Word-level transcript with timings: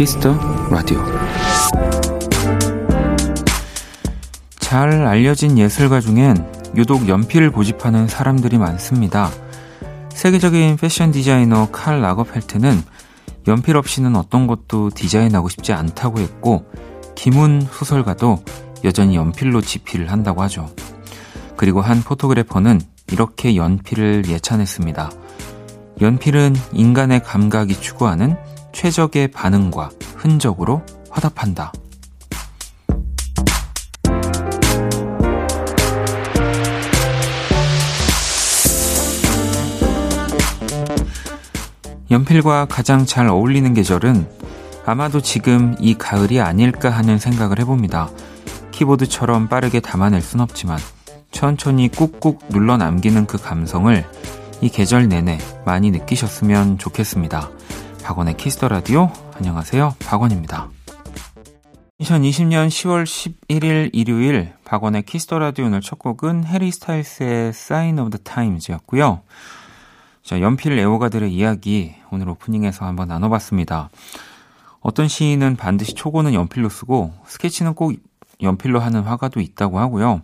Kiss 0.00 0.19
the 0.19 0.34
Radio 0.70 0.98
잘 4.58 5.06
알려진 5.06 5.58
예술가 5.58 6.00
중엔 6.00 6.72
유독 6.74 7.06
연필을 7.06 7.52
고집하는 7.52 8.08
사람들이 8.08 8.56
많습니다. 8.56 9.28
세계적인 10.14 10.78
패션 10.78 11.12
디자이너 11.12 11.68
칼 11.70 12.00
라거펠트는 12.00 12.82
연필 13.46 13.76
없이는 13.76 14.16
어떤 14.16 14.46
것도 14.46 14.88
디자인하고 14.88 15.50
싶지 15.50 15.74
않다고 15.74 16.20
했고 16.20 16.64
김훈 17.14 17.60
소설가도 17.70 18.42
여전히 18.84 19.16
연필로 19.16 19.60
집필을 19.60 20.10
한다고 20.10 20.40
하죠. 20.44 20.70
그리고 21.58 21.82
한 21.82 22.00
photographer는 22.02 22.80
이렇게 23.12 23.54
연필을 23.54 24.24
예찬했습니다. 24.28 25.10
연필은 26.00 26.56
인간의 26.72 27.22
감각이 27.22 27.78
추구하는 27.78 28.38
최적의 28.72 29.28
반응과 29.28 29.90
흔적으로 30.16 30.82
화답한다. 31.10 31.72
연필과 42.10 42.66
가장 42.66 43.06
잘 43.06 43.28
어울리는 43.28 43.72
계절은 43.72 44.26
아마도 44.84 45.20
지금 45.20 45.76
이 45.78 45.94
가을이 45.94 46.40
아닐까 46.40 46.90
하는 46.90 47.18
생각을 47.18 47.60
해봅니다. 47.60 48.10
키보드처럼 48.72 49.48
빠르게 49.48 49.78
담아낼 49.78 50.20
순 50.20 50.40
없지만 50.40 50.78
천천히 51.30 51.88
꾹꾹 51.88 52.38
눌러 52.48 52.76
남기는 52.76 53.26
그 53.26 53.38
감성을 53.38 54.04
이 54.60 54.68
계절 54.68 55.08
내내 55.08 55.38
많이 55.64 55.90
느끼셨으면 55.90 56.78
좋겠습니다. 56.78 57.50
박원의 58.02 58.36
키스 58.36 58.56
더 58.56 58.68
라디오 58.68 59.10
안녕하세요. 59.36 59.94
박원입니다. 60.00 60.68
2020년 62.00 62.68
10월 62.68 63.04
11일 63.04 63.90
일요일 63.92 64.52
박원의 64.64 65.02
키스 65.02 65.25
더 65.25 65.38
라디오 65.38 65.66
오늘 65.66 65.80
첫 65.80 65.98
곡은 65.98 66.44
해리 66.44 66.70
스타일스의 66.72 67.48
Sign 67.50 67.98
of 67.98 68.10
the 68.10 68.24
Times였고요. 68.24 69.22
자, 70.22 70.40
연필 70.40 70.78
애호가들의 70.78 71.32
이야기 71.32 71.94
오늘 72.10 72.28
오프닝에서 72.30 72.84
한번 72.86 73.08
나눠봤습니다. 73.08 73.90
어떤 74.80 75.08
시인은 75.08 75.56
반드시 75.56 75.94
초고는 75.94 76.34
연필로 76.34 76.68
쓰고 76.68 77.12
스케치는 77.26 77.74
꼭 77.74 77.92
연필로 78.42 78.80
하는 78.80 79.02
화가도 79.02 79.40
있다고 79.40 79.78
하고요. 79.78 80.22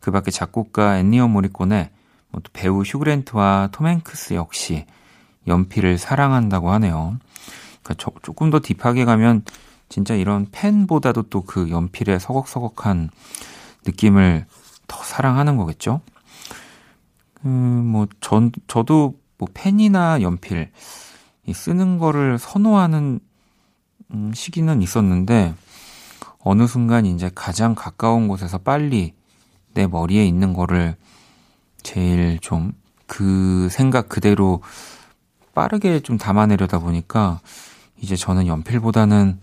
그 0.00 0.10
밖에 0.10 0.30
작곡가 0.30 0.98
앤니어 0.98 1.28
모리콘의 1.28 1.90
뭐 2.30 2.42
배우 2.52 2.82
휴그랜트와 2.82 3.70
톰 3.72 3.86
행크스 3.86 4.34
역시 4.34 4.86
연필을 5.46 5.98
사랑한다고 5.98 6.70
하네요. 6.72 7.18
그러니까 7.82 8.10
조금 8.22 8.50
더 8.50 8.60
딥하게 8.60 9.04
가면 9.04 9.44
진짜 9.88 10.14
이런 10.14 10.46
펜보다도 10.50 11.24
또 11.24 11.42
그 11.42 11.70
연필의 11.70 12.18
서걱서걱한 12.20 13.10
느낌을 13.86 14.46
더 14.88 15.02
사랑하는 15.02 15.56
거겠죠? 15.56 16.00
음, 17.44 17.50
뭐, 17.86 18.06
전, 18.20 18.50
저도 18.66 19.18
뭐 19.38 19.48
펜이나 19.52 20.22
연필 20.22 20.70
쓰는 21.52 21.98
거를 21.98 22.38
선호하는 22.38 23.20
음, 24.12 24.32
시기는 24.34 24.82
있었는데 24.82 25.54
어느 26.40 26.66
순간 26.66 27.06
이제 27.06 27.30
가장 27.34 27.74
가까운 27.74 28.28
곳에서 28.28 28.58
빨리 28.58 29.14
내 29.74 29.86
머리에 29.86 30.24
있는 30.26 30.52
거를 30.52 30.96
제일 31.82 32.38
좀 32.40 32.72
그 33.06 33.68
생각 33.70 34.08
그대로 34.08 34.60
빠르게 35.60 36.00
좀 36.00 36.18
담아내려다 36.18 36.78
보니까 36.80 37.40
이제 37.98 38.14
저는 38.14 38.46
연필보다는 38.46 39.40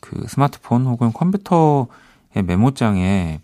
그 0.00 0.24
스마트폰 0.28 0.86
혹은 0.86 1.12
컴퓨터의 1.12 2.42
메모장에 2.42 3.40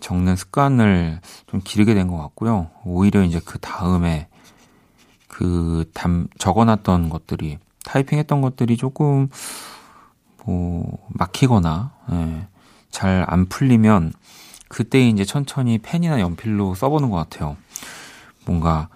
적는 0.00 0.34
습관을 0.34 1.20
좀 1.46 1.60
기르게 1.62 1.94
된 1.94 2.08
것 2.08 2.16
같고요. 2.18 2.70
오히려 2.84 3.22
이제 3.22 3.40
그 3.44 3.58
다음에 3.60 4.26
그 5.28 5.88
담, 5.94 6.26
적어놨던 6.38 7.10
것들이, 7.10 7.58
타이핑했던 7.84 8.40
것들이 8.40 8.76
조금, 8.76 9.28
뭐, 10.44 10.98
막히거나, 11.10 11.92
예, 12.12 12.46
잘 12.90 13.24
안 13.28 13.46
풀리면, 13.46 14.12
그때 14.68 15.06
이제 15.08 15.24
천천히 15.24 15.78
펜이나 15.78 16.18
연필로 16.20 16.74
써보는 16.74 17.10
것 17.10 17.16
같아요. 17.16 17.56
뭔가, 18.46 18.88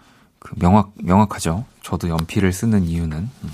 그 0.43 0.55
명확, 0.57 0.93
명확하죠. 0.97 1.65
저도 1.83 2.09
연필을 2.09 2.53
쓰는 2.53 2.85
이유는. 2.85 3.17
음. 3.19 3.51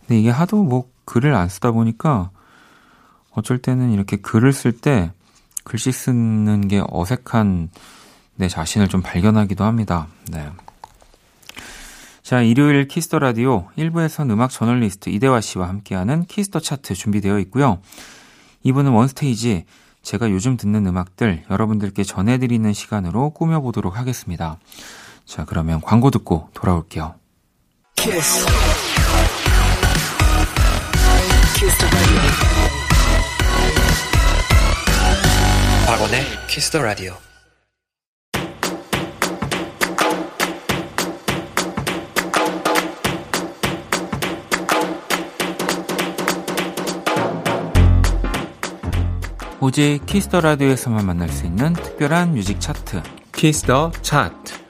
근데 0.00 0.18
이게 0.18 0.30
하도 0.30 0.62
뭐, 0.64 0.90
글을 1.04 1.34
안 1.34 1.48
쓰다 1.48 1.70
보니까, 1.70 2.30
어쩔 3.30 3.58
때는 3.58 3.92
이렇게 3.92 4.16
글을 4.16 4.52
쓸 4.52 4.72
때, 4.72 5.12
글씨 5.62 5.92
쓰는 5.92 6.66
게 6.68 6.82
어색한 6.86 7.70
내 8.34 8.48
자신을 8.48 8.88
좀 8.88 9.02
발견하기도 9.02 9.64
합니다. 9.64 10.08
네. 10.30 10.50
자, 12.22 12.42
일요일 12.42 12.88
키스 12.88 13.07
더 13.07 13.18
라디오 13.18 13.68
1부에선 13.76 14.30
음악 14.30 14.50
저널리스트 14.50 15.10
이대화 15.10 15.40
씨와 15.40 15.68
함께하는 15.68 16.24
키스 16.24 16.45
더 16.45 16.58
차트 16.58 16.94
준비되어 16.94 17.38
있고요. 17.40 17.78
2부는 18.64 18.94
원스테이지 18.94 19.64
제가 20.02 20.30
요즘 20.30 20.56
듣는 20.56 20.86
음악들 20.86 21.44
여러분들께 21.50 22.02
전해드리는 22.02 22.72
시간으로 22.72 23.30
꾸며보도록 23.30 23.96
하겠습니다. 23.96 24.58
자, 25.26 25.44
그러면 25.44 25.80
광고 25.80 26.10
듣고 26.10 26.48
돌아올게요. 26.54 27.14
키스. 27.96 28.46
키스 31.56 31.86
박원의 35.86 36.22
키스 36.48 36.69
더 36.69 36.82
라디오 36.82 37.14
오직 49.60 50.00
키스 50.04 50.27
더 50.27 50.40
라디오에서만 50.40 51.06
만날 51.06 51.30
수 51.30 51.46
있는 51.46 51.72
특별한 51.72 52.34
뮤직 52.34 52.60
차트 52.60 53.02
키스 53.32 53.70
더 53.70 53.92
차트 54.02 54.63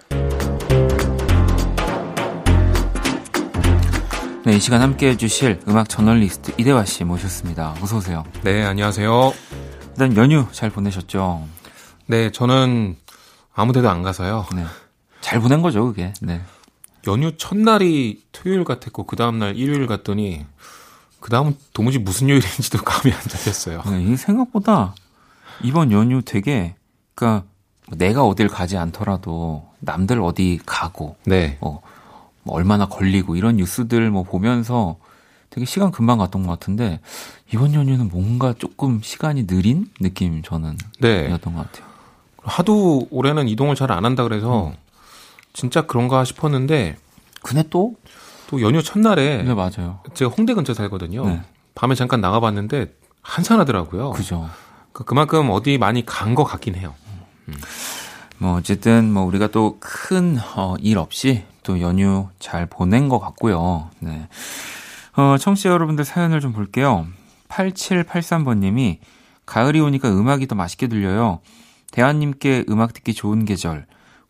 네, 4.47 4.57
이 4.57 4.61
시간 4.61 4.83
함께 4.83 5.09
해주실 5.09 5.63
음악 5.69 5.89
저널리스트 5.89 6.53
이대화 6.59 6.85
씨 6.85 7.03
모셨습니다. 7.03 7.77
어서 7.81 7.97
오세요. 7.97 8.25
네, 8.43 8.63
안녕하세요. 8.63 9.33
일단 9.93 10.15
연휴 10.19 10.47
잘 10.53 10.69
보내셨죠? 10.69 11.49
네, 12.07 12.31
저는 12.31 12.95
아무 13.55 13.73
데도 13.73 13.89
안 13.89 14.03
가서요. 14.03 14.45
네. 14.55 14.67
잘 15.23 15.41
보낸 15.41 15.63
거죠, 15.63 15.87
그게. 15.87 16.13
네. 16.21 16.43
연휴 17.07 17.35
첫날이 17.39 18.23
토요일 18.33 18.65
같았고 18.65 19.05
그 19.05 19.17
다음날 19.17 19.57
일요일 19.57 19.87
갔더니 19.87 20.45
그 21.21 21.31
다음은 21.31 21.57
도무지 21.73 21.99
무슨 21.99 22.29
요일인지도 22.29 22.79
감이 22.85 23.15
안 23.15 23.21
잡혔어요. 23.23 23.83
네, 23.87 24.03
이 24.03 24.15
생각보다 24.15 24.95
이번 25.63 25.91
연휴 25.91 26.21
되게, 26.21 26.75
그니까 27.15 27.45
내가 27.97 28.25
어딜 28.25 28.49
가지 28.49 28.77
않더라도 28.77 29.67
남들 29.81 30.21
어디 30.21 30.61
가고, 30.67 31.17
네. 31.25 31.57
어, 31.63 31.81
뭐 32.45 32.55
얼마나 32.57 32.87
걸리고 32.87 33.37
이런 33.37 33.57
뉴스들 33.57 34.11
뭐 34.11 34.23
보면서 34.23 34.97
되게 35.51 35.65
시간 35.65 35.91
금방 35.91 36.19
갔던 36.19 36.43
것 36.45 36.51
같은데 36.53 37.01
이번 37.53 37.75
연휴는 37.75 38.09
뭔가 38.09 38.55
조금 38.59 39.01
시간이 39.03 39.47
느린 39.47 39.87
느낌 40.01 40.43
저는 40.43 40.77
네. 41.01 41.31
였던 41.31 41.55
것 41.55 41.71
같아요. 41.71 41.91
하도 42.43 43.07
올해는 43.11 43.49
이동을 43.49 43.75
잘 43.75 43.91
안 43.93 44.05
한다 44.05 44.23
그래서 44.23 44.69
음. 44.69 44.75
진짜 45.53 45.83
그런가 45.83 46.25
싶었는데 46.25 46.97
근데 47.43 47.65
또 47.71 47.95
또 48.47 48.61
연휴 48.61 48.83
첫날에 48.83 49.43
네 49.43 49.55
맞아요. 49.55 50.01
제가 50.15 50.31
홍대 50.31 50.55
근처 50.55 50.75
살거든요. 50.75 51.27
네. 51.27 51.41
밤에 51.75 51.95
잠깐 51.95 52.21
나가봤는데 52.21 52.95
한산하더라고요. 53.23 54.11
그죠. 54.11 54.49
그러니까 54.93 55.05
그만큼 55.05 55.49
어디 55.51 55.79
많이 55.79 56.05
간 56.05 56.35
것 56.35 56.45
같긴 56.45 56.75
해요. 56.75 56.95
음. 57.49 57.55
뭐 58.39 58.57
어쨌든 58.57 59.11
뭐 59.13 59.25
우리가 59.25 59.49
또 59.49 59.79
큰일 59.81 60.41
어, 60.57 60.77
없이 61.01 61.45
또 61.65 61.81
연휴 61.81 62.29
잘 62.39 62.67
보낸 62.67 63.09
것 63.09 63.19
같고요. 63.19 63.91
네. 63.99 64.29
어, 65.17 65.37
청취자 65.39 65.71
여러분들 65.71 66.05
사연을 66.05 66.41
좀 66.41 66.53
볼게요. 66.53 67.07
8783번님이 67.49 68.99
가을이 69.47 69.81
오니까 69.81 70.09
음악이 70.11 70.47
더 70.47 70.55
맛있게 70.55 70.87
들려요. 70.87 71.41
대한님께 71.91 72.67
음악 72.69 72.93
듣기 72.93 73.15
좋은 73.15 73.45
계절 73.45 73.87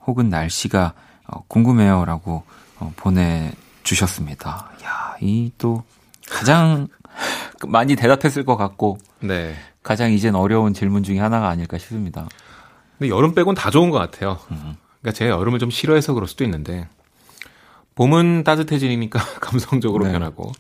혹은 0.07 0.29
날씨가 0.29 0.95
어, 1.27 1.43
궁금해요 1.49 2.05
라고 2.05 2.45
어, 2.79 2.93
보내 2.97 3.53
주셨습니다. 3.83 4.71
야, 4.85 5.17
이 5.21 5.51
또 5.59 5.83
가장 6.31 6.89
많이 7.69 7.97
대답했을 7.97 8.45
것 8.45 8.57
같고 8.57 8.99
네. 9.21 9.55
가장 9.83 10.13
이젠 10.13 10.35
어려운 10.35 10.73
질문 10.75 11.03
중에 11.03 11.19
하나가 11.19 11.49
아닐까 11.49 11.79
싶습니다. 11.79 12.29
근데 12.99 13.11
여름 13.11 13.35
빼곤 13.35 13.55
다 13.55 13.71
좋은 13.71 13.91
것 13.91 13.99
같아요. 13.99 14.39
음. 14.51 14.77
그러니까 15.01 15.13
제가 15.19 15.31
여름을 15.39 15.59
좀 15.59 15.71
싫어해서 15.71 16.15
그럴 16.15 16.27
수도 16.29 16.45
있는데 16.45 16.89
봄은 17.95 18.45
따뜻해지니까 18.45 19.19
감성적으로 19.41 20.07
네. 20.07 20.13
변하고 20.13 20.53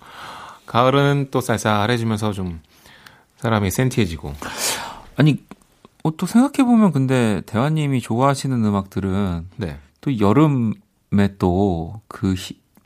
가을은 0.66 1.28
또 1.30 1.40
쌀쌀해지면서 1.40 2.32
좀 2.32 2.60
사람이 3.38 3.70
센티해지고 3.70 4.34
아니 5.16 5.42
어, 6.02 6.16
또 6.16 6.26
생각해 6.26 6.66
보면 6.68 6.92
근데 6.92 7.42
대화님이 7.46 8.00
좋아하시는 8.00 8.64
음악들은 8.64 9.48
네. 9.56 9.78
또 10.00 10.18
여름에 10.18 11.36
또 11.38 12.00
그 12.08 12.34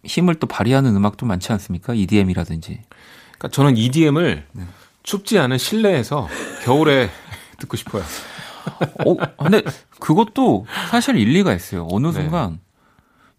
힘을 0.04 0.36
또 0.36 0.46
발휘하는 0.46 0.96
음악도 0.96 1.26
많지 1.26 1.52
않습니까? 1.52 1.94
EDM이라든지. 1.94 2.80
그러니까 3.38 3.48
저는 3.48 3.76
EDM을 3.76 4.46
네. 4.52 4.64
춥지 5.02 5.38
않은 5.38 5.58
실내에서 5.58 6.28
겨울에 6.64 7.10
듣고 7.58 7.76
싶어요. 7.76 8.02
어, 9.06 9.16
근데 9.42 9.62
그것도 9.98 10.66
사실 10.90 11.16
일리가 11.16 11.54
있어요. 11.54 11.86
어느 11.90 12.06
네. 12.08 12.12
순간 12.14 12.52
네. 12.52 12.58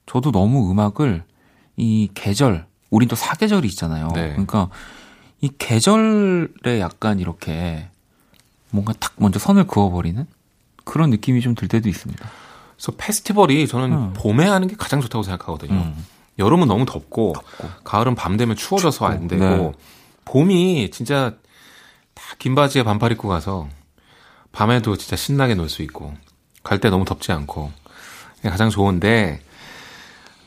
저도 0.10 0.32
너무 0.32 0.72
음악을 0.72 1.24
이 1.78 2.10
계절, 2.16 2.66
우린 2.90 3.08
또 3.08 3.16
사계절이 3.16 3.68
있잖아요. 3.70 4.08
네. 4.16 4.30
그러니까 4.32 4.70
이 5.42 5.50
계절에 5.58 6.80
약간 6.80 7.20
이렇게 7.20 7.88
뭔가 8.72 8.94
탁 9.00 9.14
먼저 9.18 9.38
선을 9.40 9.68
그어버리는 9.68 10.26
그런 10.84 11.10
느낌이 11.12 11.42
좀 11.42 11.54
들 11.56 11.68
때도 11.68 11.88
있습니다. 11.90 12.28
그래서 12.76 12.92
페스티벌이 12.98 13.68
저는 13.68 13.92
음. 13.92 14.14
봄에 14.16 14.48
하는 14.48 14.68
게 14.68 14.76
가장 14.76 15.00
좋다고 15.02 15.24
생각하거든요. 15.24 15.74
음. 15.74 16.06
여름은 16.40 16.68
너무 16.68 16.86
덥고, 16.86 17.34
덥고, 17.36 17.70
가을은 17.84 18.16
밤 18.16 18.38
되면 18.38 18.56
추워져서 18.56 18.92
춥고, 18.92 19.06
안 19.06 19.28
되고 19.28 19.44
네. 19.46 19.72
봄이 20.26 20.90
진짜 20.92 21.34
다 22.14 22.36
긴 22.40 22.56
바지에 22.56 22.84
반팔 22.84 23.12
입고 23.12 23.28
가서 23.28 23.68
밤에도 24.52 24.96
진짜 24.98 25.16
신나게 25.16 25.56
놀 25.56 25.68
수 25.70 25.82
있고 25.84 26.14
갈 26.64 26.80
때 26.80 26.90
너무 26.90 27.06
덥지 27.06 27.32
않고 27.32 27.72
가장 28.44 28.70
좋은데 28.70 29.42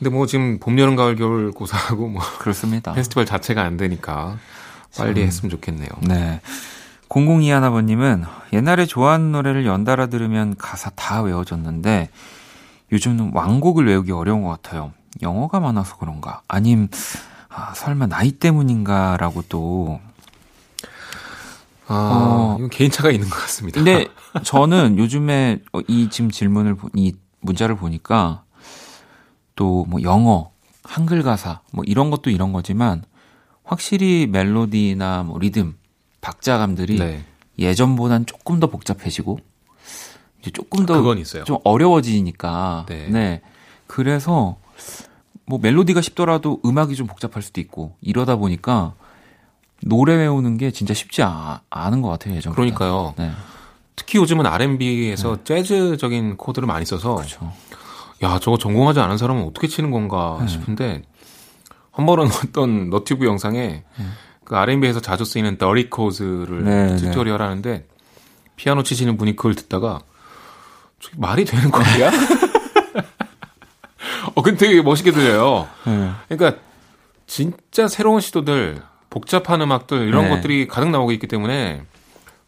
근데 0.03 0.13
뭐 0.13 0.25
지금 0.25 0.59
봄, 0.59 0.77
여름, 0.79 0.97
가을, 0.97 1.15
겨울 1.15 1.53
고사하고 1.53 2.09
뭐 2.09 2.21
그렇습니다. 2.39 2.91
페스티벌 2.93 3.25
자체가 3.25 3.63
안 3.63 3.77
되니까 3.77 4.37
빨리 4.97 5.21
음. 5.21 5.27
했으면 5.27 5.49
좋겠네요. 5.49 5.87
네. 6.01 6.41
0021아버님은 7.07 8.25
옛날에 8.51 8.85
좋아하는 8.85 9.31
노래를 9.31 9.65
연달아 9.65 10.07
들으면 10.07 10.55
가사 10.57 10.89
다 10.89 11.21
외워졌는데 11.21 12.09
요즘은 12.91 13.31
왕곡을 13.33 13.87
외우기 13.87 14.11
어려운 14.11 14.41
것 14.41 14.49
같아요. 14.49 14.91
영어가 15.21 15.61
많아서 15.61 15.95
그런가? 15.95 16.41
아님 16.49 16.89
아, 17.47 17.73
설마 17.73 18.07
나이 18.07 18.33
때문인가라고 18.33 19.43
또 19.47 20.01
아, 21.87 21.93
어, 21.95 22.55
이건 22.57 22.69
개인차가 22.69 23.09
있는 23.09 23.29
것 23.29 23.37
같습니다. 23.37 23.75
근데 23.81 24.07
저는 24.43 24.97
요즘에 24.97 25.59
이 25.87 26.09
지금 26.09 26.29
질문을 26.29 26.75
이 26.93 27.13
문자를 27.39 27.77
보니까 27.77 28.42
또 29.55 29.85
뭐 29.87 30.01
영어, 30.01 30.51
한글 30.83 31.23
가사 31.23 31.61
뭐 31.71 31.83
이런 31.87 32.09
것도 32.09 32.29
이런 32.29 32.53
거지만 32.53 33.03
확실히 33.63 34.27
멜로디나 34.29 35.23
뭐 35.23 35.39
리듬, 35.39 35.75
박자감들이 36.21 36.97
네. 36.99 37.23
예전보단 37.59 38.25
조금 38.25 38.59
더 38.59 38.67
복잡해지고 38.67 39.39
이제 40.41 40.51
조금 40.51 40.85
더 40.85 40.95
좀 41.45 41.57
어려워지니까 41.63 42.85
네. 42.89 43.07
네. 43.09 43.41
그래서 43.87 44.57
뭐 45.45 45.59
멜로디가 45.61 46.01
쉽더라도 46.01 46.59
음악이 46.65 46.95
좀 46.95 47.07
복잡할 47.07 47.41
수도 47.43 47.61
있고 47.61 47.95
이러다 48.01 48.35
보니까 48.37 48.93
노래 49.81 50.15
외우는 50.15 50.57
게 50.57 50.71
진짜 50.71 50.93
쉽지 50.93 51.21
아, 51.23 51.59
않은 51.69 52.01
것 52.01 52.09
같아요 52.09 52.35
예전. 52.35 52.53
그러니까요. 52.53 53.13
네. 53.17 53.31
특히 53.95 54.17
요즘은 54.17 54.45
R&B에서 54.45 55.37
네. 55.37 55.43
재즈적인 55.43 56.37
코드를 56.37 56.65
많이 56.67 56.85
써서 56.85 57.15
그렇죠. 57.15 57.51
야 58.23 58.39
저거 58.39 58.57
전공하지 58.57 58.99
않은 59.01 59.17
사람은 59.17 59.43
어떻게 59.43 59.67
치는 59.67 59.91
건가 59.91 60.37
네. 60.41 60.47
싶은데 60.47 61.03
한 61.91 62.05
번은 62.05 62.27
어떤 62.43 62.89
너튜브 62.89 63.25
영상에 63.25 63.83
네. 63.97 64.05
그 64.43 64.55
R&B에서 64.55 64.99
자주 64.99 65.25
쓰이는 65.25 65.57
더리 65.57 65.89
코즈를 65.89 66.63
네, 66.63 66.95
tutorial 66.95 67.37
네. 67.37 67.43
하는데 67.43 67.85
피아노 68.55 68.83
치시는 68.83 69.17
분이 69.17 69.35
그걸 69.35 69.55
듣다가 69.55 69.99
말이 71.17 71.43
되는 71.43 71.69
거야? 71.69 72.11
어, 74.35 74.41
근데 74.41 74.67
되게 74.67 74.81
멋있게 74.81 75.11
들려요. 75.11 75.67
네. 75.85 76.11
그러니까 76.29 76.61
진짜 77.27 77.87
새로운 77.87 78.21
시도들, 78.21 78.81
복잡한 79.09 79.61
음악들 79.61 80.07
이런 80.07 80.25
네. 80.25 80.29
것들이 80.29 80.67
가득 80.67 80.89
나오고 80.89 81.11
있기 81.13 81.27
때문에 81.27 81.83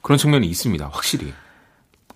그런 0.02 0.18
측면이 0.18 0.48
있습니다. 0.48 0.90
확실히. 0.92 1.34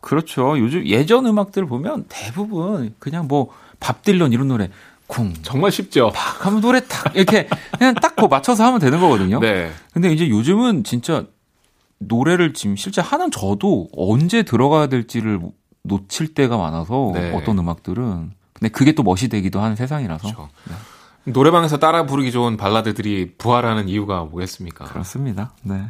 그렇죠. 0.01 0.57
요즘 0.59 0.85
예전 0.85 1.25
음악들 1.25 1.65
보면 1.65 2.05
대부분 2.09 2.93
그냥 2.99 3.27
뭐 3.27 3.49
밥 3.79 4.03
딜런 4.03 4.33
이런 4.33 4.47
노래 4.47 4.69
쿵 5.07 5.33
정말 5.41 5.71
쉽죠. 5.71 6.11
팍 6.13 6.45
하면 6.45 6.61
노래 6.61 6.81
탁 6.87 7.15
이렇게 7.15 7.47
그냥 7.77 7.95
딱뭐 7.95 8.27
맞춰서 8.27 8.65
하면 8.65 8.79
되는 8.79 8.99
거거든요. 8.99 9.39
네. 9.39 9.71
근데 9.93 10.11
이제 10.11 10.29
요즘은 10.29 10.83
진짜 10.83 11.25
노래를 11.97 12.53
지금 12.53 12.75
실제 12.75 13.01
하는 13.01 13.31
저도 13.31 13.89
언제 13.95 14.43
들어가야 14.43 14.87
될지를 14.87 15.39
놓칠 15.83 16.33
때가 16.33 16.57
많아서 16.57 17.11
네. 17.13 17.33
어떤 17.33 17.57
음악들은 17.57 18.31
근데 18.53 18.69
그게 18.69 18.91
또 18.91 19.03
멋이 19.03 19.29
되기도 19.29 19.61
하는 19.61 19.75
세상이라서. 19.75 20.21
그렇죠. 20.27 20.49
네. 20.67 20.75
노래방에서 21.25 21.77
따라 21.77 22.05
부르기 22.05 22.31
좋은 22.31 22.57
발라드들이 22.57 23.33
부활하는 23.37 23.89
이유가 23.89 24.23
뭐겠습니까? 24.23 24.85
그렇습니다. 24.85 25.53
네. 25.61 25.81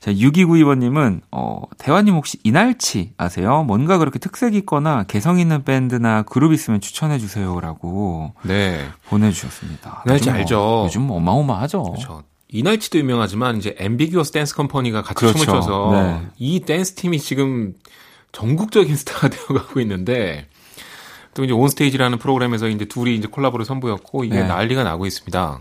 자, 0.00 0.12
6292번님은, 0.12 1.22
어, 1.30 1.62
대화님 1.78 2.14
혹시 2.14 2.38
이날치 2.44 3.12
아세요? 3.16 3.62
뭔가 3.64 3.98
그렇게 3.98 4.18
특색 4.18 4.54
있거나 4.56 5.04
개성 5.04 5.38
있는 5.38 5.64
밴드나 5.64 6.22
그룹 6.22 6.52
있으면 6.52 6.80
추천해 6.80 7.18
주세요. 7.18 7.58
라고. 7.60 8.34
네. 8.42 8.84
보내주셨습니다. 9.08 10.02
이날치 10.06 10.30
뭐, 10.30 10.38
알죠. 10.38 10.82
요즘 10.86 11.02
뭐 11.02 11.16
어마어마하죠. 11.18 11.82
그렇죠. 11.82 12.24
이날치도 12.48 12.98
유명하지만 12.98 13.56
이제 13.56 13.74
앰비규어스 13.78 14.32
댄스 14.32 14.54
컴퍼니가 14.54 15.02
같이 15.02 15.14
그렇죠. 15.14 15.38
춤을 15.38 15.46
춰서 15.46 15.90
네. 15.92 16.28
이 16.38 16.60
댄스 16.60 16.94
팀이 16.94 17.18
지금 17.18 17.74
전국적인 18.32 18.94
스타가 18.96 19.28
되어가고 19.28 19.80
있는데 19.80 20.46
또 21.34 21.44
이제 21.44 21.52
온스테이지라는 21.52 22.18
프로그램에서 22.18 22.68
이제 22.68 22.84
둘이 22.84 23.14
이제 23.16 23.26
콜라보를 23.28 23.64
선보였고 23.66 24.24
이게 24.24 24.36
네. 24.36 24.46
난리가 24.46 24.84
나고 24.84 25.06
있습니다. 25.06 25.60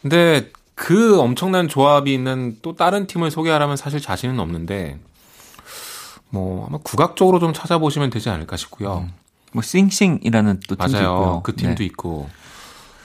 근데 0.00 0.50
그 0.74 1.20
엄청난 1.20 1.68
조합이 1.68 2.12
있는 2.12 2.56
또 2.62 2.74
다른 2.74 3.06
팀을 3.06 3.30
소개하라면 3.30 3.76
사실 3.76 4.00
자신은 4.00 4.40
없는데 4.40 4.98
뭐 6.30 6.66
아마 6.66 6.78
국악적으로 6.82 7.38
좀 7.38 7.52
찾아보시면 7.52 8.10
되지 8.10 8.30
않을까 8.30 8.56
싶고요. 8.56 9.04
음. 9.06 9.12
뭐 9.52 9.62
씽씽이라는 9.62 10.60
또 10.66 10.74
팀도 10.76 10.92
맞아요. 10.92 11.06
있고요. 11.08 11.40
그 11.44 11.54
팀도 11.54 11.76
네. 11.76 11.84
있고. 11.84 12.28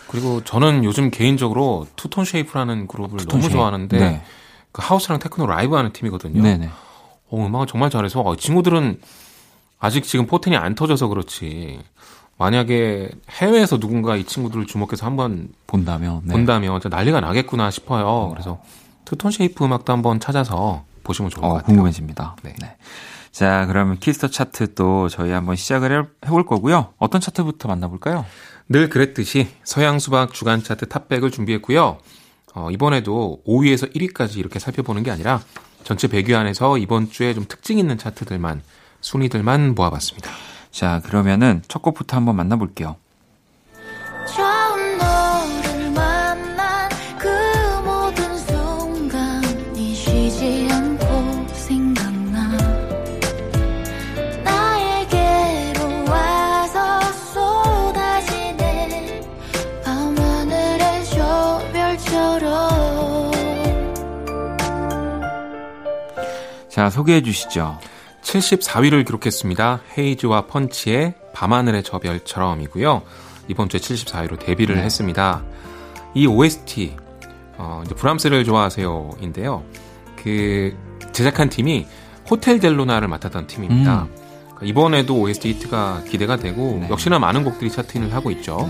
그리고 0.07 0.41
저는 0.45 0.86
요즘 0.86 1.12
개인적으로 1.12 1.86
투톤 1.97 2.24
쉐이프라는 2.24 2.88
그룹을 2.88 3.17
투톤 3.17 3.27
너무 3.27 3.41
쉐이프. 3.43 3.53
좋아하는데 3.57 4.00
네. 4.00 4.24
그 4.71 4.81
하우스랑 4.81 5.19
테크노 5.19 5.45
라이브 5.47 5.75
하는 5.75 5.91
팀이거든요. 5.91 6.41
네네. 6.41 6.69
어, 7.29 7.45
음악을 7.45 7.67
정말 7.67 7.89
잘해서 7.89 8.21
어, 8.21 8.38
친구들은 8.38 9.01
아직 9.79 10.03
지금 10.03 10.25
포텐이 10.25 10.55
안 10.55 10.75
터져서 10.75 11.07
그렇지. 11.07 11.79
만약에 12.38 13.10
해외에서 13.29 13.79
누군가 13.79 14.15
이 14.15 14.24
친구들을 14.24 14.67
주목해서 14.67 15.05
한번 15.05 15.50
본다면 15.65 16.22
네. 16.24 16.34
본다면 16.34 16.79
난리가 16.84 17.19
나겠구나 17.19 17.72
싶어요. 17.72 18.05
어. 18.05 18.29
그래서 18.29 18.62
투톤 19.05 19.31
쉐이프 19.31 19.65
음악도 19.65 19.91
한번 19.91 20.19
찾아서 20.19 20.84
보시면 21.03 21.31
좋을 21.31 21.41
것 21.41 21.48
어, 21.48 21.53
같아요. 21.53 21.65
궁금해집니다. 21.67 22.36
네. 22.43 22.53
네. 22.60 22.75
자, 23.31 23.65
그러면 23.67 23.98
키스 24.00 24.18
더 24.18 24.29
차트 24.29 24.74
또 24.74 25.10
저희 25.10 25.31
한번 25.31 25.55
시작을 25.55 26.10
해볼 26.25 26.46
거고요. 26.46 26.93
어떤 26.98 27.22
차트부터 27.22 27.67
만나볼까요? 27.67 28.25
늘 28.69 28.89
그랬듯이 28.89 29.48
서양 29.63 30.00
수박 30.00 30.34
주간 30.34 30.63
차트 30.63 30.89
탑백을 30.89 31.31
준비했고요. 31.31 31.98
어, 32.55 32.72
이번에도 32.72 33.41
5위에서 33.48 33.93
1위까지 33.96 34.38
이렇게 34.38 34.60
살펴보는 34.60 35.03
게 35.03 35.12
아니라 35.12 35.41
전체 35.84 36.07
100위 36.07 36.34
안에서 36.34 36.77
이번 36.77 37.10
주에 37.10 37.34
좀 37.34 37.46
특징 37.48 37.77
있는 37.77 37.98
차트들만 37.98 38.62
순위들만 39.01 39.75
모아봤습니다. 39.75 40.32
자, 40.72 41.01
그러면은 41.06 41.62
첫 41.68 41.82
곡부터 41.82 42.18
한번 42.18 42.36
만나볼게요. 42.36 42.98
자, 66.70 66.92
소개해 66.92 67.24
주시죠. 67.24 67.80
74위를 68.27 69.05
기록했습니다. 69.05 69.81
헤이즈와 69.98 70.48
펀치의 70.48 71.13
밤하늘의 71.34 71.84
저 71.84 72.00
별처럼이고요. 72.00 73.01
이번 73.48 73.69
주에 73.69 73.79
74위로 73.79 74.38
데뷔를 74.38 74.75
네. 74.75 74.84
했습니다. 74.84 75.43
이 76.13 76.27
OST 76.27 76.96
어, 77.57 77.81
이제 77.86 77.96
브람스를 77.96 78.43
좋아하세요인데요. 78.43 79.63
그 80.22 80.75
제작한 81.13 81.50
팀이 81.50 81.88
호텔 82.29 82.60
델로나를 82.60 83.07
맡았던 83.07 83.48
팀입니다. 83.48 84.03
음. 84.03 84.27
이번에도 84.63 85.15
OST 85.19 85.50
히트가 85.50 86.03
기대가 86.10 86.36
되고 86.36 86.79
네. 86.81 86.89
역시나 86.89 87.19
많은 87.19 87.43
곡들이 87.43 87.72
차트인을 87.72 88.13
하고 88.13 88.31
있죠. 88.31 88.69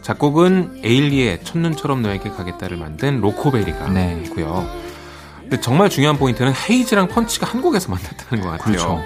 작곡은 0.00 0.80
에일리의 0.84 1.44
첫눈처럼 1.44 2.00
너에게 2.02 2.30
가겠다를 2.30 2.78
만든 2.78 3.20
로코베리가 3.20 3.90
네. 3.90 4.22
있고요. 4.24 4.66
근데 5.48 5.60
정말 5.60 5.88
중요한 5.88 6.18
포인트는 6.18 6.52
헤이즈랑 6.68 7.08
펀치가 7.08 7.46
한 7.46 7.62
곡에서 7.62 7.90
만났다는 7.90 8.44
것 8.44 8.50
같아요. 8.50 8.64
그렇죠. 8.64 9.02